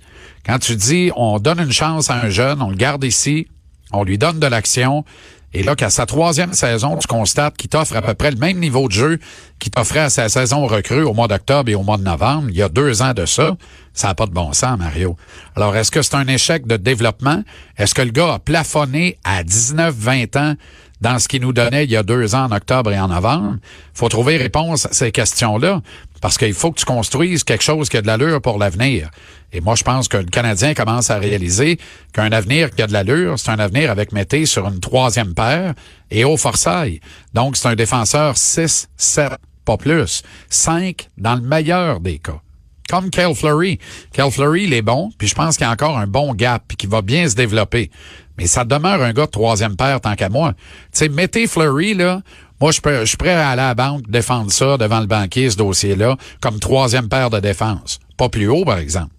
Quand 0.45 0.59
tu 0.59 0.77
dis, 0.77 1.11
on 1.17 1.39
donne 1.39 1.61
une 1.61 1.73
chance 1.73 2.11
à 2.11 2.17
un 2.17 2.29
jeune, 2.29 2.61
on 2.61 2.69
le 2.69 2.77
garde 2.77 3.05
ici, 3.05 3.47
on 3.91 4.05
lui 4.05 4.19
donne 4.19 4.39
de 4.39 4.47
l'action, 4.47 5.07
et 5.55 5.63
là, 5.63 5.75
qu'à 5.75 5.89
sa 5.89 6.05
troisième 6.05 6.53
saison, 6.53 6.97
tu 6.97 7.07
constates 7.07 7.57
qu'il 7.57 7.71
t'offre 7.71 7.97
à 7.97 8.03
peu 8.03 8.13
près 8.13 8.31
le 8.31 8.37
même 8.37 8.59
niveau 8.59 8.87
de 8.87 8.93
jeu 8.93 9.19
qu'il 9.59 9.73
t'offrait 9.73 10.01
à 10.01 10.11
sa 10.11 10.29
saison 10.29 10.67
recrue 10.67 11.03
au 11.03 11.15
mois 11.15 11.27
d'octobre 11.27 11.71
et 11.71 11.75
au 11.75 11.83
mois 11.83 11.97
de 11.97 12.03
novembre, 12.03 12.49
il 12.51 12.57
y 12.57 12.63
a 12.63 12.69
deux 12.69 13.01
ans 13.01 13.15
de 13.15 13.25
ça, 13.25 13.57
ça 13.95 14.09
n'a 14.09 14.15
pas 14.15 14.27
de 14.27 14.33
bon 14.33 14.53
sens, 14.53 14.79
Mario. 14.79 15.17
Alors, 15.57 15.75
est-ce 15.75 15.91
que 15.91 16.03
c'est 16.03 16.17
un 16.17 16.29
échec 16.29 16.67
de 16.67 16.77
développement? 16.77 17.43
Est-ce 17.79 17.95
que 17.95 18.03
le 18.03 18.11
gars 18.11 18.35
a 18.35 18.39
plafonné 18.39 19.17
à 19.25 19.43
19, 19.43 19.95
20 19.95 20.37
ans 20.37 20.55
dans 21.01 21.19
ce 21.19 21.29
qu'il 21.29 21.43
nous 21.43 21.53
donnait 21.53 21.85
il 21.85 21.91
y 21.91 21.97
a 21.97 22.03
deux 22.03 22.35
ans 22.35 22.45
en 22.45 22.53
octobre 22.53 22.93
et 22.93 23.01
en 23.01 23.09
novembre? 23.09 23.57
faut 23.95 24.09
trouver 24.09 24.37
réponse 24.37 24.87
à 24.87 24.93
ces 24.93 25.11
questions-là 25.13 25.81
parce 26.21 26.39
qu'il 26.39 26.55
faut 26.55 26.73
que 26.73 26.81
tu 26.81 26.85
construises 26.85 27.45
quelque 27.45 27.65
chose 27.65 27.89
qui 27.89 27.97
a 27.97 28.03
de 28.03 28.07
l'allure 28.07 28.41
pour 28.41 28.59
l'avenir. 28.59 29.11
Et 29.53 29.61
moi, 29.61 29.75
je 29.75 29.83
pense 29.83 30.09
que 30.09 30.17
le 30.17 30.25
Canadien 30.25 30.75
commence 30.75 31.11
à 31.11 31.19
réaliser 31.19 31.79
qu'un 32.13 32.33
avenir 32.33 32.71
qui 32.71 32.83
a 32.83 32.87
de 32.87 32.93
l'allure, 32.93 33.39
c'est 33.39 33.51
un 33.51 33.59
avenir 33.59 33.91
avec 33.91 34.13
Mété 34.13 34.47
sur 34.47 34.67
une 34.69 34.81
troisième 34.81 35.35
paire 35.35 35.75
et 36.11 36.25
au 36.25 36.37
Forsyth. 36.37 37.01
Donc, 37.35 37.57
c'est 37.57 37.69
un 37.69 37.75
défenseur 37.75 38.37
6, 38.37 38.89
7, 38.97 39.33
pas 39.65 39.77
plus. 39.77 40.23
5 40.51 41.09
dans 41.17 41.37
le 41.37 41.43
meilleur 41.43 42.01
des 42.01 42.19
cas. 42.19 42.41
Comme 42.89 43.11
Kel 43.11 43.35
Fleury. 43.35 43.79
Kel 44.13 44.31
Fleury, 44.31 44.65
il 44.65 44.73
est 44.73 44.83
bon, 44.83 45.11
puis 45.19 45.29
je 45.29 45.35
pense 45.35 45.57
qu'il 45.57 45.67
y 45.67 45.69
a 45.69 45.73
encore 45.73 45.99
un 45.99 46.07
bon 46.07 46.35
gap, 46.35 46.63
puis 46.67 46.77
qu'il 46.77 46.89
va 46.89 47.03
bien 47.03 47.29
se 47.29 47.35
développer. 47.35 47.91
Mais 48.39 48.47
ça 48.47 48.65
demeure 48.65 49.03
un 49.03 49.13
gars 49.13 49.27
de 49.27 49.31
troisième 49.31 49.77
paire 49.77 50.01
tant 50.01 50.15
qu'à 50.15 50.29
moi. 50.29 50.53
Tu 50.55 50.59
sais, 50.93 51.09
mettez 51.09 51.47
Fleury, 51.47 51.95
là, 51.95 52.23
moi, 52.61 52.73
je, 52.73 52.81
peux- 52.81 53.05
suis 53.07 53.17
à 53.29 53.51
aller 53.51 53.63
à 53.63 53.69
la 53.69 53.75
banque 53.75 54.09
défendre 54.09 54.51
ça 54.51 54.77
devant 54.77 55.01
le 55.01 55.07
banquier, 55.07 55.51
ce 55.51 55.57
dossier-là, 55.57 56.17
comme 56.41 56.59
troisième 56.59 57.09
paire 57.09 57.31
de 57.31 57.41
défense. 57.41 57.99
Pas 58.17 58.29
plus 58.29 58.49
haut, 58.49 58.65
par 58.65 58.79
exemple. 58.79 59.13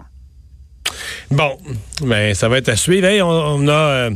Bon, 1.32 1.58
ben 2.02 2.34
ça 2.34 2.50
va 2.50 2.58
être 2.58 2.70
à 2.70 2.76
suivre. 2.76 3.08
On, 3.24 3.64
on 3.64 3.68
a 3.68 3.72
euh, 3.72 4.12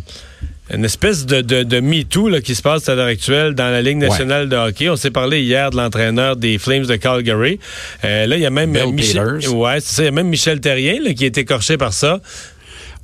une 0.71 0.86
espèce 0.86 1.25
de, 1.25 1.42
de, 1.42 1.63
de 1.63 1.80
MeToo 1.80 2.30
là, 2.30 2.39
qui 2.42 2.56
se 2.56 2.62
passe 2.62 2.88
à 2.88 2.95
l'heure 2.95 3.07
actuelle 3.07 3.54
dans 3.54 3.69
la 3.69 3.81
Ligue 3.81 3.98
nationale 3.98 4.48
de 4.48 4.56
hockey. 4.56 4.89
On 4.89 4.95
s'est 4.95 5.12
parlé 5.12 5.42
hier 5.42 5.69
de 5.71 5.77
l'entraîneur 5.77 6.36
des 6.36 6.57
Flames 6.57 6.86
de 6.86 6.95
Calgary. 6.95 7.60
Euh, 8.04 8.25
là, 8.25 8.38
il 8.38 8.42
y 8.42 8.45
a 8.45 8.50
même 8.50 8.71
Michel, 8.92 9.50
ouais, 9.50 9.80
c'est 9.81 9.95
ça, 9.95 10.01
il 10.04 10.06
y 10.06 10.07
a 10.07 10.12
même 10.12 10.30
Michel 10.30 10.62
Terrien 10.62 11.01
là, 11.01 11.13
qui 11.13 11.25
est 11.25 11.38
écorché 11.38 11.77
par 11.77 11.94
ça. 11.94 12.21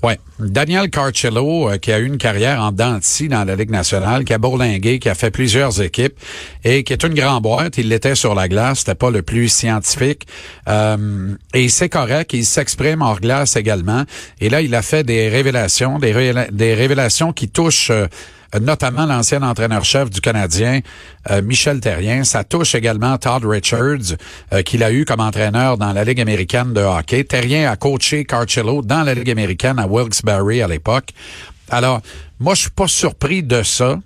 Ouais. 0.02 0.18
Daniel 0.40 0.90
Carcello, 0.90 1.70
euh, 1.70 1.78
qui 1.78 1.92
a 1.92 2.00
eu 2.00 2.06
une 2.06 2.18
carrière 2.18 2.62
en 2.62 2.72
dents 2.72 2.98
de 3.00 3.04
scie 3.04 3.28
dans 3.28 3.44
la 3.44 3.56
Ligue 3.58 3.70
nationale, 3.70 4.24
qui 4.24 4.34
a 4.34 4.38
bourlingué, 4.38 4.98
qui 4.98 5.10
a 5.10 5.14
fait 5.14 5.30
plusieurs 5.30 5.82
équipes 5.82 6.14
et 6.64 6.86
qui 6.86 6.94
est 6.94 7.04
une 7.04 7.14
grande 7.14 7.44
boîte. 7.44 7.78
Il 7.78 7.90
l'était 7.90 8.16
sur 8.16 8.34
la 8.34 8.48
glace, 8.48 8.80
c'était 8.80 8.96
pas 8.96 9.12
le 9.12 9.24
plus 9.24 9.50
scientifique. 9.50 10.26
Euh, 10.70 11.36
et 11.54 11.68
c'est 11.68 11.90
correct, 11.90 12.32
il 12.32 12.46
s'exprime 12.46 13.02
hors 13.02 13.20
glace 13.20 13.58
également. 13.58 14.04
Et 14.40 14.50
là, 14.50 14.62
il 14.62 14.74
a 14.74 14.82
fait 14.82 15.04
des 15.04 15.28
révélations, 15.28 16.00
des, 16.00 16.14
révéla- 16.14 16.50
des 16.52 16.74
révélations 16.76 17.34
qui 17.34 17.50
touchent 17.50 17.92
euh, 17.92 18.08
notamment 18.62 19.06
l'ancien 19.06 19.42
entraîneur-chef 19.42 20.10
du 20.10 20.22
Canadien, 20.22 20.80
euh, 21.30 21.42
Michel 21.42 21.80
Terrien. 21.80 22.24
Ça 22.24 22.44
touche 22.44 22.76
également 22.76 23.18
Todd 23.18 23.46
Richards, 23.46 24.16
euh, 24.54 24.62
qu'il 24.62 24.84
a 24.84 24.92
eu 24.92 25.06
comme 25.06 25.20
entraîneur 25.20 25.78
dans 25.78 25.94
la 25.94 26.04
Ligue 26.04 26.22
américaine 26.22 26.74
de 26.74 26.82
hockey. 26.82 27.24
Terrien 27.24 27.70
a 27.70 27.76
coaché 27.76 28.26
Carcello 28.26 28.82
dans 28.82 29.04
la 29.04 29.14
Ligue 29.14 29.32
américaine 29.32 29.80
à 29.80 29.88
Wilkes-Barre 29.88 30.64
à 30.64 30.68
l'époque. 30.68 31.10
Alors, 31.70 32.02
moi, 32.40 32.56
je 32.56 32.62
suis 32.62 32.72
pas 32.72 32.88
surpris 32.88 33.44
de 33.44 33.64
ça. 33.64 34.00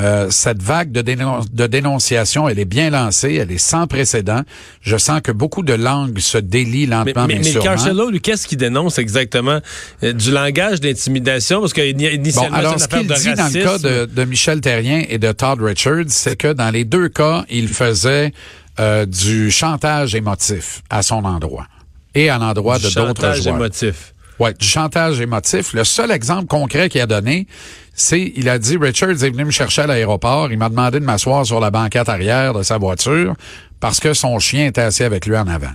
Euh, 0.00 0.30
cette 0.30 0.62
vague 0.62 0.90
de, 0.90 1.02
dénon- 1.02 1.44
de 1.52 1.66
dénonciation, 1.66 2.48
elle 2.48 2.58
est 2.58 2.64
bien 2.64 2.88
lancée, 2.88 3.34
elle 3.34 3.50
est 3.52 3.58
sans 3.58 3.86
précédent. 3.86 4.40
Je 4.80 4.96
sens 4.96 5.20
que 5.20 5.30
beaucoup 5.32 5.62
de 5.62 5.74
langues 5.74 6.18
se 6.18 6.38
délient 6.38 6.86
Mais, 6.86 6.96
lentement, 6.96 7.26
mais, 7.26 7.34
mais, 7.34 7.40
mais 7.40 7.42
sûrement. 7.44 7.64
Carcelo, 7.64 8.10
lui, 8.10 8.20
qu'est-ce 8.22 8.46
qu'il 8.48 8.56
dénonce 8.56 8.98
exactement? 8.98 9.58
Euh, 10.02 10.14
du 10.14 10.30
langage 10.30 10.80
d'intimidation? 10.80 11.60
Parce 11.60 11.74
Bon, 11.74 11.82
qu'initialement, 11.82 12.56
alors, 12.56 12.74
c'est 12.78 12.84
ce 12.84 12.88
qu'il 12.88 13.00
dit 13.06 13.34
dans 13.34 13.48
le 13.52 13.62
cas 13.64 13.78
de, 13.78 14.06
de 14.06 14.24
Michel 14.24 14.62
Terrien 14.62 15.04
et 15.06 15.18
de 15.18 15.30
Todd 15.32 15.60
Richards, 15.60 16.04
c'est 16.08 16.36
que 16.36 16.52
dans 16.54 16.70
les 16.70 16.84
deux 16.84 17.10
cas, 17.10 17.44
il 17.50 17.68
faisait 17.68 18.32
euh, 18.80 19.04
du 19.04 19.50
chantage 19.50 20.14
émotif 20.14 20.82
à 20.88 21.02
son 21.02 21.22
endroit 21.26 21.66
et 22.14 22.30
à 22.30 22.38
l'endroit 22.38 22.78
de 22.78 22.88
Du 22.88 22.94
d'autres 22.94 23.08
chantage 23.20 23.42
joueurs. 23.42 23.56
émotif. 23.56 24.14
Ouais, 24.38 24.54
du 24.54 24.66
chantage 24.66 25.20
émotif. 25.20 25.74
Le 25.74 25.84
seul 25.84 26.10
exemple 26.10 26.46
concret 26.46 26.88
qu'il 26.88 27.00
a 27.02 27.06
donné, 27.06 27.46
c'est 27.94 28.32
il 28.36 28.48
a 28.48 28.58
dit 28.58 28.76
Richards 28.76 29.10
est 29.24 29.30
venu 29.30 29.44
me 29.44 29.50
chercher 29.50 29.82
à 29.82 29.86
l'aéroport, 29.86 30.50
il 30.50 30.58
m'a 30.58 30.68
demandé 30.68 31.00
de 31.00 31.04
m'asseoir 31.04 31.44
sur 31.46 31.60
la 31.60 31.70
banquette 31.70 32.08
arrière 32.08 32.54
de 32.54 32.62
sa 32.62 32.78
voiture 32.78 33.34
parce 33.80 34.00
que 34.00 34.14
son 34.14 34.38
chien 34.38 34.66
était 34.66 34.80
assis 34.80 35.02
avec 35.02 35.26
lui 35.26 35.36
en 35.36 35.46
avant. 35.46 35.72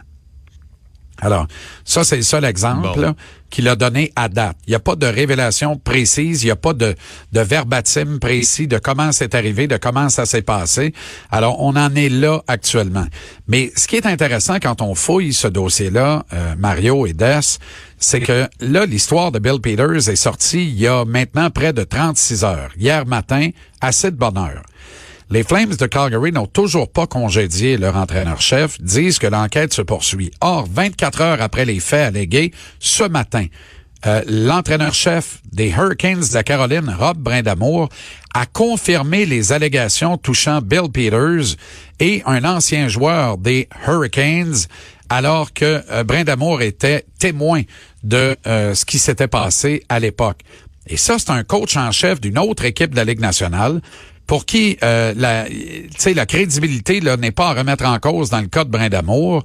Alors, 1.22 1.48
ça, 1.84 2.04
c'est 2.04 2.18
le 2.18 2.22
seul 2.24 2.46
exemple 2.46 3.14
qu'il 3.50 3.68
a 3.68 3.76
donné 3.76 4.12
à 4.16 4.28
date. 4.30 4.58
Il 4.68 4.72
n'y 4.72 4.76
a 4.76 4.80
pas 4.80 4.96
de 4.96 5.06
révélation 5.06 5.78
précise, 5.78 6.44
il 6.44 6.48
n'y 6.48 6.52
a 6.52 6.56
pas 6.56 6.74
de, 6.74 6.96
de 7.32 7.40
verbatim 7.42 8.20
précis 8.20 8.68
de 8.68 8.78
comment 8.78 9.12
c'est 9.12 9.36
arrivé, 9.36 9.68
de 9.68 9.78
comment 9.78 10.10
ça 10.10 10.26
s'est 10.26 10.42
passé. 10.42 10.94
Alors, 11.32 11.62
on 11.62 11.76
en 11.76 11.96
est 11.96 12.10
là 12.10 12.42
actuellement. 12.48 13.06
Mais 13.48 13.72
ce 13.76 13.88
qui 13.88 13.96
est 13.96 14.06
intéressant 14.06 14.58
quand 14.62 14.82
on 14.82 14.96
fouille 14.96 15.34
ce 15.34 15.48
dossier-là, 15.48 16.26
euh, 16.34 16.56
Mario 16.58 17.06
et 17.06 17.14
Des, 17.14 17.40
c'est 17.98 18.20
que 18.20 18.48
là, 18.60 18.86
l'histoire 18.86 19.32
de 19.32 19.40
Bill 19.40 19.60
Peters 19.62 20.10
est 20.10 20.16
sortie 20.16 20.66
il 20.66 20.80
y 20.80 20.88
a 20.88 21.06
maintenant 21.06 21.50
près 21.50 21.74
de 21.74 21.84
36 21.84 22.44
heures. 22.44 22.70
Hier 22.78 23.06
matin, 23.06 23.50
assez 23.82 24.12
de 24.12 24.18
bonne 24.18 24.38
heure. 24.38 24.62
Les 25.30 25.44
Flames 25.44 25.76
de 25.76 25.86
Calgary 25.88 26.32
n'ont 26.32 26.48
toujours 26.48 26.90
pas 26.90 27.06
congédié 27.06 27.76
leur 27.78 27.98
entraîneur-chef, 27.98 28.82
disent 28.82 29.20
que 29.20 29.28
l'enquête 29.28 29.74
se 29.74 29.82
poursuit. 29.82 30.32
Or, 30.40 30.66
24 30.72 31.22
heures 31.22 31.42
après 31.42 31.66
les 31.66 31.82
faits 31.82 32.08
allégués, 32.08 32.54
ce 32.80 33.04
matin, 33.04 33.48
euh, 34.06 34.22
l'entraîneur-chef 34.26 35.42
des 35.52 35.70
Hurricanes 35.70 36.22
de 36.22 36.34
la 36.34 36.44
Caroline, 36.44 36.96
Rob 36.98 37.18
Brindamour, 37.18 37.90
a 38.34 38.46
confirmé 38.46 39.26
les 39.26 39.52
allégations 39.52 40.16
touchant 40.18 40.62
Bill 40.62 40.90
Peters 40.94 41.58
et 42.00 42.24
un 42.26 42.46
ancien 42.46 42.88
joueur 42.88 43.38
des 43.38 43.68
Hurricanes, 43.86 44.56
alors 45.10 45.52
que 45.52 45.84
euh, 45.92 46.06
Brindamour 46.06 46.62
était 46.62 47.06
témoin 47.20 47.64
de 48.02 48.38
euh, 48.48 48.74
ce 48.74 48.86
qui 48.86 48.98
s'était 48.98 49.28
passé 49.28 49.84
à 49.90 50.00
l'époque. 50.00 50.40
Et 50.88 50.96
ça, 50.96 51.20
c'est 51.20 51.32
un 51.32 51.44
coach 51.44 51.76
en 51.76 51.92
chef 51.92 52.22
d'une 52.22 52.40
autre 52.40 52.64
équipe 52.64 52.92
de 52.92 52.96
la 52.96 53.04
Ligue 53.04 53.20
nationale 53.20 53.82
pour 54.28 54.46
qui 54.46 54.78
euh, 54.84 55.14
la, 55.18 55.46
la 56.14 56.26
crédibilité 56.26 57.00
n'est 57.00 57.32
pas 57.32 57.50
à 57.50 57.54
remettre 57.54 57.86
en 57.86 57.98
cause 57.98 58.30
dans 58.30 58.42
le 58.42 58.48
cas 58.48 58.66
de 58.66 58.70
Brin 58.70 58.90
d'Amour. 58.90 59.44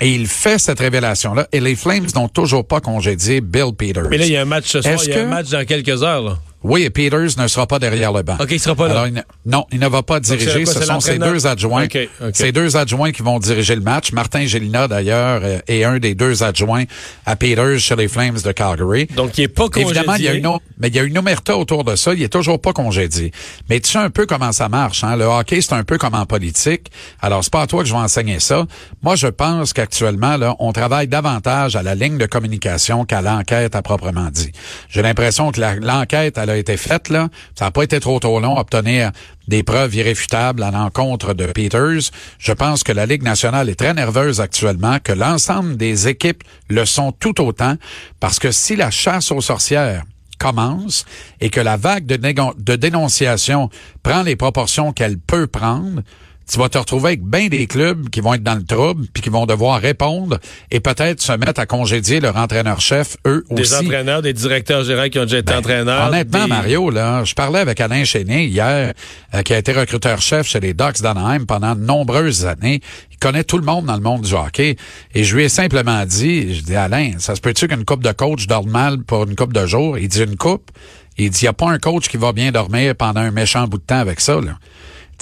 Et 0.00 0.10
il 0.14 0.26
fait 0.26 0.58
cette 0.58 0.80
révélation-là. 0.80 1.46
Et 1.52 1.60
les 1.60 1.76
Flames 1.76 2.06
n'ont 2.14 2.28
toujours 2.28 2.66
pas 2.66 2.80
congédié 2.80 3.40
Bill 3.40 3.72
Peters. 3.76 4.08
Mais 4.10 4.18
là, 4.18 4.26
il 4.26 4.32
y 4.32 4.36
a 4.36 4.42
un 4.42 4.46
match 4.46 4.66
ce 4.66 4.82
soir, 4.82 4.96
il 5.04 5.10
y 5.10 5.12
a 5.14 5.22
un 5.22 5.26
match 5.26 5.48
dans 5.50 5.64
quelques 5.64 6.02
heures. 6.02 6.22
Là. 6.22 6.38
Oui, 6.64 6.82
et 6.82 6.90
Peters 6.90 7.38
ne 7.38 7.46
sera 7.48 7.66
pas 7.66 7.78
derrière 7.78 8.12
le 8.12 8.22
banc. 8.22 8.36
OK, 8.40 8.48
il 8.50 8.60
sera 8.60 8.74
pas 8.74 8.88
là. 8.88 9.06
non, 9.46 9.66
il 9.72 9.80
ne 9.80 9.88
va 9.88 10.02
pas 10.02 10.20
diriger. 10.20 10.64
Ce 10.66 10.82
sont 10.82 11.00
ses 11.00 11.18
deux 11.18 11.46
adjoints. 11.46 11.84
Okay, 11.84 12.08
Ces 12.32 12.52
deux 12.52 12.76
adjoints 12.76 13.12
qui 13.12 13.22
vont 13.22 13.38
diriger 13.38 13.74
le 13.74 13.80
match. 13.80 14.12
Martin 14.12 14.46
Gélina, 14.46 14.88
d'ailleurs, 14.88 15.40
euh, 15.42 15.58
est 15.66 15.84
un 15.84 15.98
des 15.98 16.14
deux 16.14 16.42
adjoints 16.42 16.84
à 17.26 17.36
Peters 17.36 17.78
chez 17.78 17.96
les 17.96 18.08
Flames 18.08 18.38
de 18.44 18.52
Calgary. 18.52 19.06
Donc, 19.06 19.38
il 19.38 19.44
est 19.44 19.48
pas 19.48 19.68
congédié. 19.68 19.90
Évidemment, 19.96 20.14
il 20.16 20.24
y 20.24 20.28
a 20.28 20.34
une, 20.34 20.48
mais 20.78 20.88
il 20.88 20.94
y 20.94 20.98
a 20.98 21.02
une 21.02 21.18
omerta 21.18 21.56
autour 21.56 21.84
de 21.84 21.96
ça. 21.96 22.14
Il 22.14 22.22
est 22.22 22.28
toujours 22.32 22.60
pas 22.60 22.72
congédié. 22.72 23.32
Mais 23.68 23.80
tu 23.80 23.90
sais 23.90 23.98
un 23.98 24.10
peu 24.10 24.26
comment 24.26 24.52
ça 24.52 24.68
marche. 24.68 25.04
Hein? 25.04 25.16
Le 25.16 25.24
hockey, 25.24 25.60
c'est 25.60 25.74
un 25.74 25.84
peu 25.84 25.98
comme 25.98 26.14
en 26.14 26.26
politique. 26.26 26.90
Alors, 27.20 27.42
c'est 27.42 27.52
pas 27.52 27.62
à 27.62 27.66
toi 27.66 27.82
que 27.82 27.88
je 27.88 27.94
vais 27.94 28.00
enseigner 28.00 28.40
ça. 28.40 28.66
Moi, 29.02 29.16
je 29.16 29.26
pense 29.26 29.72
qu'actuellement, 29.72 30.36
là, 30.36 30.54
on 30.58 30.72
travaille 30.72 31.08
davantage 31.08 31.76
à 31.76 31.82
la 31.82 31.94
ligne 31.94 32.18
de 32.18 32.26
communication 32.26 33.04
qu'à 33.04 33.20
l'enquête 33.22 33.74
à 33.74 33.82
proprement 33.82 34.30
dit. 34.30 34.52
J'ai 34.88 35.02
l'impression 35.02 35.50
que 35.50 35.60
l'enquête, 35.60 36.38
elle 36.38 36.50
a 36.52 36.56
été 36.56 36.76
faite, 36.76 37.08
là. 37.08 37.28
Ça 37.54 37.66
n'a 37.66 37.70
pas 37.70 37.82
été 37.82 38.00
trop 38.00 38.18
trop 38.18 38.40
long 38.40 38.56
à 38.56 38.60
obtenir 38.60 39.12
des 39.48 39.62
preuves 39.62 39.94
irréfutables 39.94 40.62
à 40.62 40.70
l'encontre 40.70 41.34
de 41.34 41.46
Peters. 41.46 42.10
Je 42.38 42.52
pense 42.52 42.84
que 42.84 42.92
la 42.92 43.06
Ligue 43.06 43.22
nationale 43.22 43.68
est 43.68 43.74
très 43.74 43.94
nerveuse 43.94 44.40
actuellement, 44.40 44.98
que 45.02 45.12
l'ensemble 45.12 45.76
des 45.76 46.08
équipes 46.08 46.44
le 46.68 46.84
sont 46.84 47.12
tout 47.12 47.40
autant, 47.40 47.76
parce 48.20 48.38
que 48.38 48.50
si 48.50 48.76
la 48.76 48.90
chasse 48.90 49.32
aux 49.32 49.40
sorcières 49.40 50.04
commence 50.38 51.04
et 51.40 51.50
que 51.50 51.60
la 51.60 51.76
vague 51.76 52.06
de, 52.06 52.16
de 52.16 52.76
dénonciation 52.76 53.70
prend 54.02 54.22
les 54.22 54.36
proportions 54.36 54.92
qu'elle 54.92 55.18
peut 55.18 55.46
prendre, 55.46 56.02
tu 56.50 56.58
vas 56.58 56.68
te 56.68 56.78
retrouver 56.78 57.08
avec 57.08 57.22
bien 57.22 57.48
des 57.48 57.66
clubs 57.66 58.08
qui 58.10 58.20
vont 58.20 58.34
être 58.34 58.42
dans 58.42 58.54
le 58.54 58.64
trouble 58.64 59.06
puis 59.12 59.22
qui 59.22 59.30
vont 59.30 59.46
devoir 59.46 59.80
répondre 59.80 60.38
et 60.70 60.80
peut-être 60.80 61.20
se 61.20 61.32
mettre 61.32 61.60
à 61.60 61.66
congédier 61.66 62.20
leur 62.20 62.36
entraîneur-chef, 62.36 63.16
eux 63.26 63.44
aussi. 63.50 63.62
Des 63.62 63.74
entraîneurs, 63.74 64.22
des 64.22 64.32
directeurs 64.32 64.84
gérants 64.84 65.08
qui 65.08 65.18
ont 65.18 65.24
déjà 65.24 65.38
été 65.38 65.52
ben, 65.52 65.58
entraîneurs. 65.58 66.08
Honnêtement, 66.08 66.48
Mario, 66.48 66.90
là, 66.90 67.24
je 67.24 67.34
parlais 67.34 67.60
avec 67.60 67.80
Alain 67.80 68.04
Chénier 68.04 68.44
hier, 68.44 68.92
euh, 69.34 69.42
qui 69.42 69.54
a 69.54 69.58
été 69.58 69.72
recruteur-chef 69.72 70.46
chez 70.46 70.60
les 70.60 70.74
Ducks 70.74 71.00
d'Anaheim 71.00 71.44
pendant 71.46 71.74
de 71.74 71.80
nombreuses 71.80 72.46
années. 72.46 72.80
Il 73.10 73.18
connaît 73.18 73.44
tout 73.44 73.58
le 73.58 73.64
monde 73.64 73.86
dans 73.86 73.96
le 73.96 74.02
monde 74.02 74.22
du 74.22 74.34
hockey. 74.34 74.76
Et 75.14 75.24
je 75.24 75.36
lui 75.36 75.44
ai 75.44 75.48
simplement 75.48 76.04
dit, 76.04 76.54
je 76.54 76.62
dis, 76.62 76.76
Alain, 76.76 77.12
ça 77.18 77.34
se 77.34 77.40
peut-tu 77.40 77.68
qu'une 77.68 77.84
coupe 77.84 78.02
de 78.02 78.12
coach 78.12 78.46
dorme 78.46 78.70
mal 78.70 78.98
pour 79.02 79.24
une 79.24 79.36
coupe 79.36 79.52
de 79.52 79.66
jours? 79.66 79.98
Il 79.98 80.08
dit, 80.08 80.22
une 80.22 80.36
coupe? 80.36 80.70
Il 81.18 81.30
dit, 81.30 81.40
il 81.42 81.44
n'y 81.44 81.48
a 81.48 81.52
pas 81.52 81.70
un 81.70 81.78
coach 81.78 82.08
qui 82.08 82.16
va 82.16 82.32
bien 82.32 82.52
dormir 82.52 82.94
pendant 82.96 83.20
un 83.20 83.30
méchant 83.30 83.66
bout 83.66 83.78
de 83.78 83.84
temps 83.84 83.98
avec 83.98 84.20
ça, 84.20 84.40
là 84.40 84.58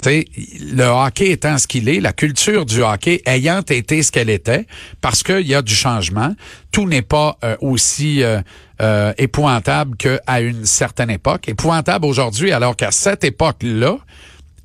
le 0.05 0.83
hockey 0.83 1.31
étant 1.31 1.57
ce 1.57 1.67
qu'il 1.67 1.89
est, 1.89 1.99
la 1.99 2.13
culture 2.13 2.65
du 2.65 2.81
hockey 2.81 3.21
ayant 3.25 3.61
été 3.61 4.03
ce 4.03 4.11
qu'elle 4.11 4.29
était, 4.29 4.65
parce 5.01 5.23
qu'il 5.23 5.47
y 5.47 5.55
a 5.55 5.61
du 5.61 5.75
changement, 5.75 6.35
tout 6.71 6.87
n'est 6.87 7.01
pas 7.01 7.37
euh, 7.43 7.55
aussi 7.61 8.23
euh, 8.23 8.41
euh, 8.81 9.13
épouvantable 9.17 9.97
qu'à 9.97 10.41
une 10.41 10.65
certaine 10.65 11.09
époque. 11.09 11.47
Épouvantable 11.47 12.05
aujourd'hui, 12.05 12.51
alors 12.51 12.75
qu'à 12.75 12.91
cette 12.91 13.23
époque-là, 13.23 13.97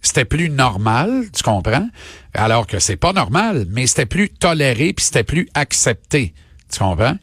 c'était 0.03 0.25
plus 0.25 0.49
normal, 0.51 1.25
tu 1.35 1.43
comprends? 1.43 1.89
Alors 2.33 2.67
que 2.67 2.79
c'est 2.79 2.97
pas 2.97 3.13
normal, 3.13 3.67
mais 3.71 3.87
c'était 3.87 4.07
plus 4.07 4.31
toléré 4.31 4.93
puis 4.93 5.05
c'était 5.05 5.25
plus 5.25 5.49
accepté. 5.55 6.33
Tu 6.73 6.79
comprends? 6.79 7.17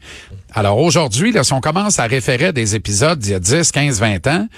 Alors 0.52 0.78
aujourd'hui, 0.78 1.34
si 1.42 1.52
on 1.52 1.60
commence 1.60 1.98
à 1.98 2.06
référer 2.06 2.52
des 2.52 2.74
épisodes 2.76 3.18
d'il 3.18 3.32
y 3.32 3.34
a 3.34 3.40
10, 3.40 3.72
15, 3.72 4.00
20 4.00 4.26
ans, 4.28 4.48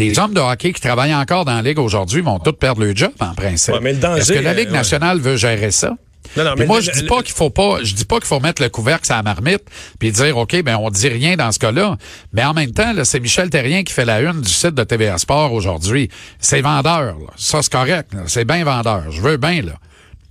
des 0.00 0.18
hommes 0.18 0.34
de 0.34 0.40
hockey 0.40 0.72
qui 0.72 0.80
travaillent 0.80 1.14
encore 1.14 1.44
dans 1.44 1.54
la 1.54 1.62
Ligue 1.62 1.78
aujourd'hui 1.78 2.22
vont 2.22 2.38
tous 2.38 2.52
perdre 2.52 2.82
leur 2.82 2.96
job, 2.96 3.12
en 3.20 3.34
principe. 3.34 3.74
Est-ce 3.74 4.32
que 4.32 4.38
la 4.38 4.54
Ligue 4.54 4.70
nationale 4.70 5.20
veut 5.20 5.36
gérer 5.36 5.70
ça? 5.70 5.94
Non, 6.36 6.44
non, 6.44 6.54
mais 6.56 6.66
moi, 6.66 6.80
je 6.80 6.90
dis 6.92 7.04
pas 7.04 7.22
qu'il 7.22 7.34
faut 7.34 7.50
pas, 7.50 7.78
je 7.82 7.92
dis 7.94 8.04
pas 8.04 8.16
qu'il 8.16 8.26
faut 8.26 8.38
mettre 8.40 8.62
le 8.62 8.68
couvercle 8.68 9.10
à 9.12 9.16
la 9.16 9.22
marmite 9.22 9.62
puis 9.98 10.12
dire, 10.12 10.36
OK, 10.36 10.62
ben, 10.62 10.76
on 10.76 10.88
dit 10.90 11.08
rien 11.08 11.34
dans 11.34 11.50
ce 11.50 11.58
cas-là. 11.58 11.96
Mais 12.32 12.44
en 12.44 12.54
même 12.54 12.70
temps, 12.70 12.92
c'est 13.04 13.20
Michel 13.20 13.50
Terrien 13.50 13.82
qui 13.82 13.92
fait 13.92 14.04
la 14.04 14.20
une 14.20 14.40
du 14.40 14.48
site 14.48 14.74
de 14.74 14.84
TVA 14.84 15.18
Sport 15.18 15.52
aujourd'hui. 15.52 16.08
C'est 16.38 16.60
vendeur, 16.60 17.18
là. 17.18 17.32
Ça, 17.36 17.62
c'est 17.62 17.72
correct, 17.72 18.12
C'est 18.26 18.44
bien 18.44 18.62
vendeur. 18.64 19.10
Je 19.10 19.20
veux 19.20 19.38
bien, 19.38 19.62
là. 19.62 19.72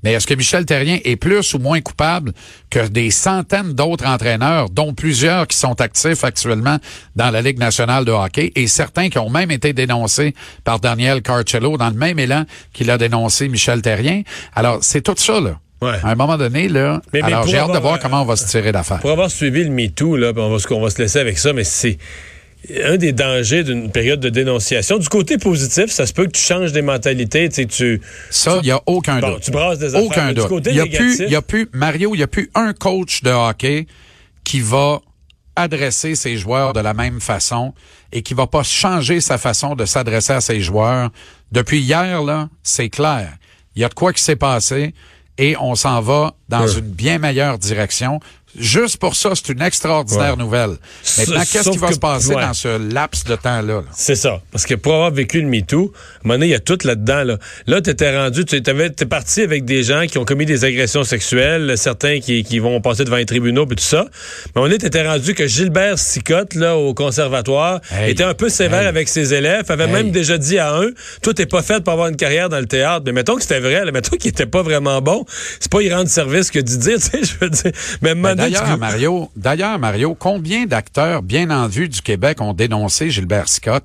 Mais 0.04 0.14
est-ce 0.14 0.28
que 0.28 0.34
Michel 0.34 0.66
Terrien 0.66 1.00
est 1.04 1.16
plus 1.16 1.54
ou 1.54 1.60
moins 1.60 1.82
coupable 1.82 2.32
que 2.70 2.88
des 2.88 3.12
centaines 3.12 3.74
d'autres 3.74 4.06
entraîneurs, 4.06 4.70
dont 4.70 4.94
plusieurs 4.94 5.48
qui 5.48 5.58
sont 5.58 5.80
actifs 5.82 6.24
actuellement 6.24 6.78
dans 7.16 7.32
la 7.32 7.42
Ligue 7.42 7.60
nationale 7.60 8.06
de 8.06 8.12
hockey 8.12 8.52
et 8.56 8.68
certains 8.68 9.10
qui 9.10 9.18
ont 9.18 9.30
même 9.30 9.52
été 9.52 9.74
dénoncés 9.74 10.34
par 10.64 10.80
Daniel 10.80 11.22
Carcello 11.22 11.78
dans 11.78 11.90
le 11.90 11.96
même 11.96 12.20
élan 12.20 12.46
qu'il 12.74 12.90
a 12.92 12.98
dénoncé 12.98 13.50
Michel 13.50 13.82
Terrien? 13.82 14.24
Alors, 14.56 14.80
c'est 14.82 15.02
tout 15.02 15.16
ça, 15.18 15.40
là. 15.40 15.60
Ouais. 15.82 15.98
À 16.04 16.10
un 16.10 16.16
moment 16.16 16.38
donné, 16.38 16.68
là. 16.68 17.02
alors, 17.22 17.48
j'ai 17.48 17.58
hâte 17.58 17.74
de 17.74 17.78
voir 17.78 18.00
comment 18.00 18.22
on 18.22 18.26
va 18.26 18.36
se 18.36 18.46
tirer 18.48 18.72
d'affaire. 18.72 19.00
Pour 19.00 19.12
avoir 19.12 19.32
suivi 19.32 19.64
le 19.64 19.70
MeToo, 19.70 20.18
là, 20.18 20.34
on 20.36 20.50
va, 20.50 20.58
on 20.72 20.82
va 20.82 20.90
se 20.90 21.02
laisser 21.02 21.20
avec 21.20 21.38
ça, 21.38 21.54
mais 21.54 21.64
c'est 21.64 21.98
un 22.84 22.98
des 22.98 23.14
dangers 23.14 23.64
d'une 23.64 23.90
période 23.90 24.20
de 24.20 24.30
dénonciation. 24.30 24.98
Du 24.98 25.08
côté 25.08 25.38
positif, 25.38 25.88
ça 25.90 26.06
se 26.06 26.14
peut 26.14 26.26
que 26.26 26.32
tu 26.32 26.42
changes 26.42 26.72
des 26.72 26.82
mentalités. 26.82 27.50
Tu, 27.50 27.68
tu 27.68 28.02
ça, 28.30 28.58
il 28.62 28.66
n'y 28.66 28.72
a 28.72 28.82
aucun 28.86 29.20
doute. 29.20 29.42
Tu 29.42 29.52
brasses 29.52 29.80
des 29.80 29.96
aucun 29.96 30.28
affaires. 30.28 30.34
doute. 30.34 30.44
Du 30.44 30.50
côté 30.50 30.74
y 30.74 30.80
a 30.80 30.86
plus, 30.86 31.20
y 31.20 31.36
a 31.36 31.42
plus, 31.42 31.70
Mario, 31.74 32.14
il 32.14 32.18
n'y 32.18 32.24
a 32.24 32.28
plus 32.28 32.50
un 32.56 32.74
coach 32.74 33.24
de 33.24 33.32
hockey 33.32 33.88
qui 34.44 34.60
va 34.60 35.02
adresser 35.56 36.16
ses 36.16 36.38
joueurs 36.38 36.74
de 36.74 36.80
la 36.80 36.94
même 36.94 37.22
façon 37.22 37.74
et 38.12 38.22
qui 38.22 38.34
va 38.34 38.48
pas 38.48 38.64
changer 38.64 39.20
sa 39.22 39.38
façon 39.38 39.76
de 39.76 39.86
s'adresser 39.86 40.34
à 40.34 40.42
ses 40.42 40.62
joueurs. 40.62 41.12
Depuis 41.52 41.80
hier, 41.80 42.24
là, 42.24 42.50
c'est 42.64 42.90
clair. 42.90 43.34
Il 43.76 43.82
y 43.82 43.86
a 43.86 43.90
de 43.90 43.94
quoi 43.94 44.14
qui 44.14 44.22
s'est 44.22 44.36
passé 44.36 44.94
et 45.38 45.56
on 45.60 45.76
s'en 45.76 46.02
va 46.02 46.34
dans 46.50 46.68
une 46.68 46.82
bien 46.82 47.18
meilleure 47.18 47.58
direction. 47.58 48.20
Juste 48.58 48.98
pour 48.98 49.16
ça, 49.16 49.32
c'est 49.36 49.50
une 49.50 49.62
extraordinaire 49.62 50.38
nouvelle. 50.38 50.78
Maintenant, 51.18 51.40
qu'est-ce 51.40 51.70
qui 51.70 51.78
va 51.78 51.92
se 51.92 52.00
passer 52.00 52.34
dans 52.34 52.54
ce 52.54 52.94
laps 52.94 53.24
de 53.26 53.36
temps-là? 53.36 53.84
C'est 53.94 54.16
ça. 54.16 54.42
Parce 54.52 54.66
que 54.66 54.76
pour 54.76 54.94
avoir 54.94 55.12
vécu 55.12 55.42
le 55.42 55.48
MeToo, 55.48 55.78
à 55.78 55.80
un 55.80 56.28
moment 56.28 56.34
donné, 56.36 56.48
il 56.48 56.52
y 56.52 56.56
a 56.56 56.60
tout 56.60 56.78
là-dedans. 56.84 57.24
Là, 57.24 57.38
là 57.68 57.82
tu 57.82 57.90
étais 57.90 58.16
rendu, 58.18 58.46
tu 58.46 58.56
es 58.56 59.06
parti 59.06 59.42
avec 59.42 59.66
des 59.66 59.84
gens 59.84 60.06
qui 60.08 60.18
ont 60.18 60.26
commis 60.26 60.46
des 60.46 60.66
agressions 60.66 61.04
sexuelles, 61.04 61.78
certains 61.78 62.20
qui, 62.20 62.44
qui 62.44 62.60
vont 62.60 62.82
passer 62.82 63.04
devant 63.04 63.18
les 63.18 63.26
tribunaux 63.26 63.66
et 63.70 63.76
tout 63.76 63.84
ça. 63.84 64.06
Mais 64.56 64.62
on 64.62 64.68
était 64.68 65.08
rendu 65.08 65.34
que 65.34 65.48
Gilbert 65.48 66.00
Sicotte, 66.00 66.56
là, 66.56 66.76
au 66.76 66.94
conservatoire, 66.94 67.82
était 68.08 68.24
un 68.24 68.34
peu 68.34 68.50
sévère 68.50 68.88
avec 68.88 69.10
ses 69.10 69.34
élèves, 69.34 69.70
avait 69.70 69.88
même 69.88 70.12
déjà 70.12 70.38
dit 70.38 70.58
à 70.58 70.76
un, 70.76 70.90
toi, 71.22 71.34
t'es 71.34 71.46
pas 71.46 71.62
fait 71.62 71.84
pour 71.84 71.94
avoir 71.94 72.08
une 72.08 72.18
carrière 72.18 72.50
dans 72.50 72.60
le 72.60 72.66
théâtre. 72.66 73.04
Mais 73.06 73.12
mettons 73.12 73.36
que 73.36 73.42
c'était 73.42 73.60
vrai, 73.60 73.86
là, 73.86 73.92
mettons 73.92 74.18
qu'il 74.18 74.30
était 74.30 74.46
pas 74.46 74.62
vraiment 74.62 75.02
bon. 75.02 75.26
C'est 75.60 75.72
pas 75.72 75.82
y 75.82 75.94
rendre 75.94 76.10
service 76.10 76.52
que 76.52 76.60
d'y 76.60 76.78
dire, 76.78 76.98
tu 77.00 77.02
sais, 77.02 77.20
je 77.24 77.34
veux 77.40 77.50
dire. 77.50 77.72
Mais 78.02 78.16
D'ailleurs, 78.40 78.78
Mario, 78.78 79.30
d'ailleurs, 79.36 79.80
Mario, 79.80 80.16
combien 80.16 80.66
d'acteurs 80.66 81.22
bien 81.22 81.50
en 81.50 81.68
vue 81.68 81.90
du 81.90 82.02
Québec 82.02 82.42
ont 82.42 82.54
dénoncé 82.54 83.10
Gilbert 83.10 83.50
Scott? 83.50 83.84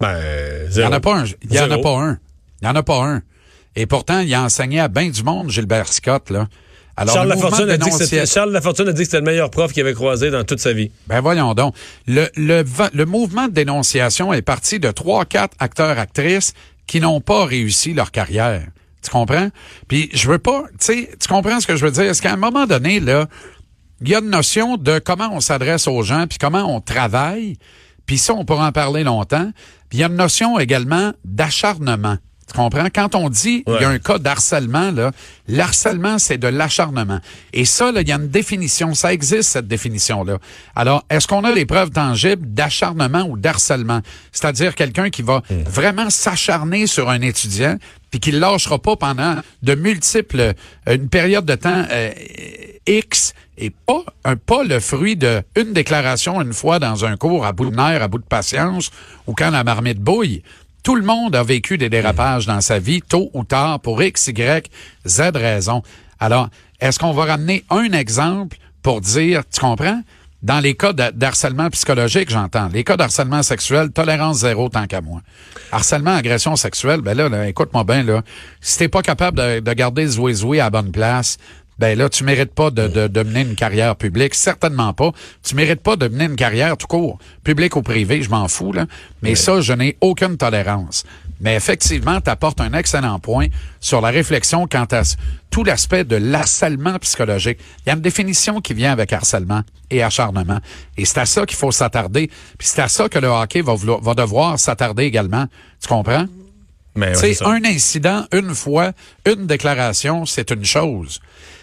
Ben, 0.00 0.18
il 0.70 0.78
n'y 0.78 0.84
en 0.84 0.92
a 0.92 1.00
pas 1.00 1.18
un. 1.20 1.24
Il 1.42 1.52
y 1.52 1.60
en 1.60 1.70
a 1.70 1.78
pas 1.78 1.96
un. 1.98 2.18
Il 2.60 2.66
y 2.66 2.68
en 2.68 2.74
a 2.74 2.82
pas 2.82 3.04
un. 3.04 3.22
Et 3.76 3.86
pourtant, 3.86 4.20
il 4.20 4.32
a 4.34 4.42
enseigné 4.42 4.80
à 4.80 4.88
bien 4.88 5.08
du 5.08 5.22
monde, 5.22 5.50
Gilbert 5.50 5.88
Scott, 5.88 6.30
là. 6.30 6.48
Alors, 6.94 7.14
Charles, 7.14 7.28
Lafortune 7.28 7.70
a 7.70 7.78
dit 7.78 7.88
que 7.88 8.26
Charles 8.26 8.52
Lafortune 8.52 8.88
a 8.88 8.92
dit 8.92 8.98
que 8.98 9.04
c'était 9.04 9.18
le 9.18 9.24
meilleur 9.24 9.50
prof 9.50 9.72
qu'il 9.72 9.82
avait 9.82 9.94
croisé 9.94 10.30
dans 10.30 10.44
toute 10.44 10.60
sa 10.60 10.74
vie. 10.74 10.90
Ben 11.06 11.20
voyons 11.20 11.54
donc. 11.54 11.74
Le, 12.06 12.28
le, 12.36 12.64
le 12.92 13.06
mouvement 13.06 13.48
de 13.48 13.52
dénonciation 13.52 14.32
est 14.34 14.42
parti 14.42 14.78
de 14.78 14.90
trois, 14.90 15.24
quatre 15.24 15.56
acteurs, 15.58 15.98
actrices 15.98 16.52
qui 16.86 17.00
n'ont 17.00 17.22
pas 17.22 17.46
réussi 17.46 17.94
leur 17.94 18.10
carrière. 18.10 18.66
Tu 19.02 19.10
comprends? 19.10 19.48
Puis 19.88 20.10
je 20.12 20.28
veux 20.28 20.38
pas, 20.38 20.64
tu 20.72 20.76
sais, 20.78 21.10
tu 21.20 21.28
comprends 21.28 21.60
ce 21.60 21.66
que 21.66 21.76
je 21.76 21.84
veux 21.84 21.90
dire? 21.90 22.04
Est-ce 22.04 22.22
qu'à 22.22 22.32
un 22.32 22.36
moment 22.36 22.66
donné, 22.66 23.00
là, 23.00 23.26
il 24.00 24.08
y 24.08 24.14
a 24.14 24.18
une 24.18 24.30
notion 24.30 24.76
de 24.76 24.98
comment 24.98 25.30
on 25.32 25.40
s'adresse 25.40 25.86
aux 25.86 26.02
gens, 26.02 26.26
puis 26.26 26.38
comment 26.38 26.74
on 26.74 26.80
travaille, 26.80 27.56
puis 28.06 28.18
ça, 28.18 28.34
on 28.34 28.44
pourra 28.44 28.66
en 28.66 28.72
parler 28.72 29.04
longtemps. 29.04 29.50
Puis 29.88 29.98
il 29.98 30.00
y 30.00 30.04
a 30.04 30.08
une 30.08 30.16
notion 30.16 30.58
également 30.58 31.12
d'acharnement. 31.24 32.16
Tu 32.52 32.58
comprends? 32.58 32.88
Quand 32.94 33.14
on 33.14 33.30
dit 33.30 33.64
il 33.66 33.80
y 33.80 33.84
a 33.84 33.88
un 33.88 33.98
cas 33.98 34.18
d'harcèlement, 34.18 34.90
là, 34.90 35.10
l'harcèlement, 35.48 36.18
c'est 36.18 36.36
de 36.36 36.48
l'acharnement. 36.48 37.18
Et 37.52 37.64
ça, 37.64 37.92
là, 37.92 38.02
il 38.02 38.08
y 38.08 38.12
a 38.12 38.16
une 38.16 38.28
définition. 38.28 38.94
Ça 38.94 39.12
existe, 39.12 39.50
cette 39.50 39.68
définition-là. 39.68 40.38
Alors, 40.76 41.04
est-ce 41.08 41.26
qu'on 41.26 41.44
a 41.44 41.52
des 41.52 41.64
preuves 41.64 41.90
tangibles 41.90 42.46
d'acharnement 42.52 43.22
ou 43.22 43.38
d'harcèlement? 43.38 44.00
C'est-à-dire 44.32 44.74
quelqu'un 44.74 45.08
qui 45.08 45.22
va 45.22 45.42
hmm. 45.48 45.62
vraiment 45.66 46.10
s'acharner 46.10 46.86
sur 46.86 47.08
un 47.08 47.22
étudiant 47.22 47.78
puis 48.10 48.20
qui 48.20 48.32
ne 48.32 48.38
lâchera 48.38 48.78
pas 48.78 48.94
pendant 48.96 49.36
de 49.62 49.74
multiples, 49.74 50.40
euh, 50.40 50.94
une 50.94 51.08
période 51.08 51.46
de 51.46 51.54
temps 51.54 51.86
euh, 51.90 52.10
X 52.86 53.32
et 53.56 53.70
pas 53.70 54.04
un 54.24 54.36
pas 54.36 54.64
le 54.64 54.80
fruit 54.80 55.16
de 55.16 55.42
une 55.56 55.72
déclaration 55.72 56.40
une 56.42 56.52
fois 56.52 56.78
dans 56.78 57.04
un 57.04 57.16
cours 57.16 57.46
à 57.46 57.52
bout 57.52 57.70
de 57.70 57.76
nerfs, 57.76 58.02
à 58.02 58.08
bout 58.08 58.18
de 58.18 58.24
patience 58.24 58.90
ou 59.26 59.34
quand 59.34 59.50
la 59.50 59.64
marmite 59.64 59.98
bouille. 59.98 60.42
Tout 60.82 60.96
le 60.96 61.04
monde 61.04 61.36
a 61.36 61.44
vécu 61.44 61.78
des 61.78 61.88
dérapages 61.88 62.46
dans 62.46 62.60
sa 62.60 62.80
vie, 62.80 63.02
tôt 63.02 63.30
ou 63.34 63.44
tard, 63.44 63.78
pour 63.78 64.02
X, 64.02 64.26
Y, 64.26 64.68
Z 65.06 65.20
raison. 65.34 65.82
Alors, 66.18 66.48
est-ce 66.80 66.98
qu'on 66.98 67.12
va 67.12 67.26
ramener 67.26 67.64
un 67.70 67.92
exemple 67.92 68.56
pour 68.82 69.00
dire, 69.00 69.42
tu 69.48 69.60
comprends? 69.60 70.02
Dans 70.42 70.58
les 70.58 70.74
cas 70.74 70.92
d'harcèlement 70.92 71.70
psychologique, 71.70 72.28
j'entends. 72.28 72.66
Les 72.66 72.82
cas 72.82 72.96
d'harcèlement 72.96 73.44
sexuel, 73.44 73.92
tolérance 73.92 74.38
zéro 74.38 74.68
tant 74.68 74.88
qu'à 74.88 75.00
moi. 75.00 75.20
Harcèlement, 75.70 76.16
agression 76.16 76.56
sexuelle, 76.56 77.00
ben 77.00 77.16
là, 77.16 77.46
écoute-moi 77.46 77.84
bien, 77.84 78.02
là. 78.02 78.22
Si 78.60 78.78
t'es 78.78 78.88
pas 78.88 79.02
capable 79.02 79.38
de, 79.38 79.60
de 79.60 79.72
garder 79.74 80.04
zoué 80.04 80.58
à 80.58 80.68
bonne 80.68 80.90
place, 80.90 81.38
ben 81.82 81.98
là, 81.98 82.08
tu 82.08 82.22
mérites 82.22 82.54
pas 82.54 82.70
de, 82.70 83.08
de, 83.08 83.22
mener 83.24 83.40
une 83.40 83.56
carrière 83.56 83.96
publique, 83.96 84.36
certainement 84.36 84.92
pas. 84.92 85.10
Tu 85.42 85.56
mérites 85.56 85.80
pas 85.80 85.96
de 85.96 86.06
mener 86.06 86.26
une 86.26 86.36
carrière 86.36 86.76
tout 86.76 86.86
court, 86.86 87.18
public 87.42 87.74
ou 87.74 87.82
privé, 87.82 88.22
je 88.22 88.30
m'en 88.30 88.46
fous, 88.46 88.72
là. 88.72 88.86
Mais 89.20 89.34
ça, 89.34 89.60
je 89.60 89.72
n'ai 89.72 89.96
aucune 90.00 90.36
tolérance. 90.36 91.02
Mais 91.40 91.56
effectivement, 91.56 92.20
tu 92.20 92.30
apportes 92.30 92.60
un 92.60 92.72
excellent 92.72 93.18
point 93.18 93.48
sur 93.80 94.00
la 94.00 94.10
réflexion 94.10 94.68
quant 94.70 94.86
à 94.92 95.02
tout 95.50 95.64
l'aspect 95.64 96.04
de 96.04 96.14
l'harcèlement 96.14 97.00
psychologique. 97.00 97.58
Il 97.80 97.88
y 97.88 97.90
a 97.90 97.94
une 97.94 98.00
définition 98.00 98.60
qui 98.60 98.74
vient 98.74 98.92
avec 98.92 99.12
harcèlement 99.12 99.62
et 99.90 100.04
acharnement. 100.04 100.60
Et 100.96 101.04
c'est 101.04 101.18
à 101.18 101.26
ça 101.26 101.44
qu'il 101.46 101.58
faut 101.58 101.72
s'attarder. 101.72 102.28
Puis 102.58 102.68
c'est 102.68 102.82
à 102.82 102.86
ça 102.86 103.08
que 103.08 103.18
le 103.18 103.26
hockey 103.26 103.60
va, 103.60 103.74
va 103.74 104.14
devoir 104.14 104.56
s'attarder 104.56 105.02
également. 105.02 105.46
Tu 105.80 105.88
comprends? 105.88 106.26
C'est 107.14 107.42
un 107.42 107.64
incident, 107.64 108.26
une 108.32 108.54
fois, 108.54 108.92
une 109.26 109.46
déclaration, 109.46 110.26
c'est 110.26 110.50
une 110.50 110.64
chose. 110.64 111.20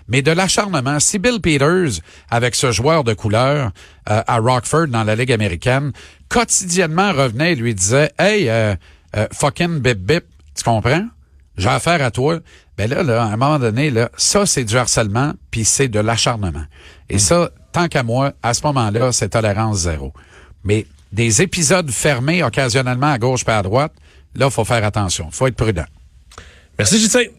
Mais 0.08 0.24
de 0.24 0.32
l'acharnement, 0.32 1.00
si 1.00 1.20
Bill 1.20 1.40
Peters, 1.40 2.02
avec 2.32 2.56
ce 2.56 2.72
joueur 2.72 3.04
de 3.04 3.14
couleur 3.14 3.72
euh, 4.10 4.24
à 4.26 4.40
Rockford 4.40 4.88
dans 4.88 5.04
la 5.04 5.16
Ligue 5.16 5.32
américaine, 5.32 5.92
quotidiennement 6.30 7.14
revenait 7.14 7.54
et 7.54 7.56
lui 7.56 7.76
disait 7.76 8.12
Hey, 8.18 8.50
euh, 8.50 8.76
euh, 9.16 9.28
fucking 9.32 9.80
bip 9.80 10.00
bip, 10.00 10.24
tu 10.56 10.64
comprends? 10.64 11.06
J'ai 11.58 11.70
affaire 11.70 12.02
à 12.02 12.10
toi. 12.10 12.40
Ben 12.78 12.90
là, 12.90 13.04
là, 13.04 13.24
à 13.24 13.26
un 13.28 13.38
moment 13.38 13.60
donné, 13.60 13.92
là, 13.92 14.10
ça, 14.18 14.46
c'est 14.46 14.64
du 14.64 14.78
harcèlement, 14.78 15.34
puis 15.52 15.66
c'est 15.66 15.90
de 15.90 16.00
l'acharnement. 16.00 16.64
Et 17.10 17.18
mm. 17.18 17.20
ça, 17.20 17.52
tant 17.72 17.88
qu'à 17.88 18.02
moi, 18.02 18.34
à 18.42 18.54
ce 18.56 18.64
moment-là, 18.64 19.12
c'est 19.12 19.30
tolérance 19.30 19.80
zéro. 19.80 20.14
Mais 20.64 20.88
des 21.12 21.42
épisodes 21.42 21.90
fermés 21.92 22.44
occasionnellement 22.44 23.12
à 23.12 23.18
gauche 23.20 23.44
et 23.48 23.52
à 23.52 23.62
droite, 23.62 23.94
là, 24.36 24.48
il 24.48 24.52
faut 24.52 24.66
faire 24.66 24.84
attention. 24.84 25.30
faut 25.32 25.48
être 25.48 25.56
prudent. 25.56 25.86
Merci, 26.78 27.00
JC. 27.00 27.32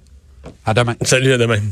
À 0.65 0.75
demain. 0.75 0.95
Salut, 1.03 1.33
à 1.33 1.39
demain. 1.39 1.61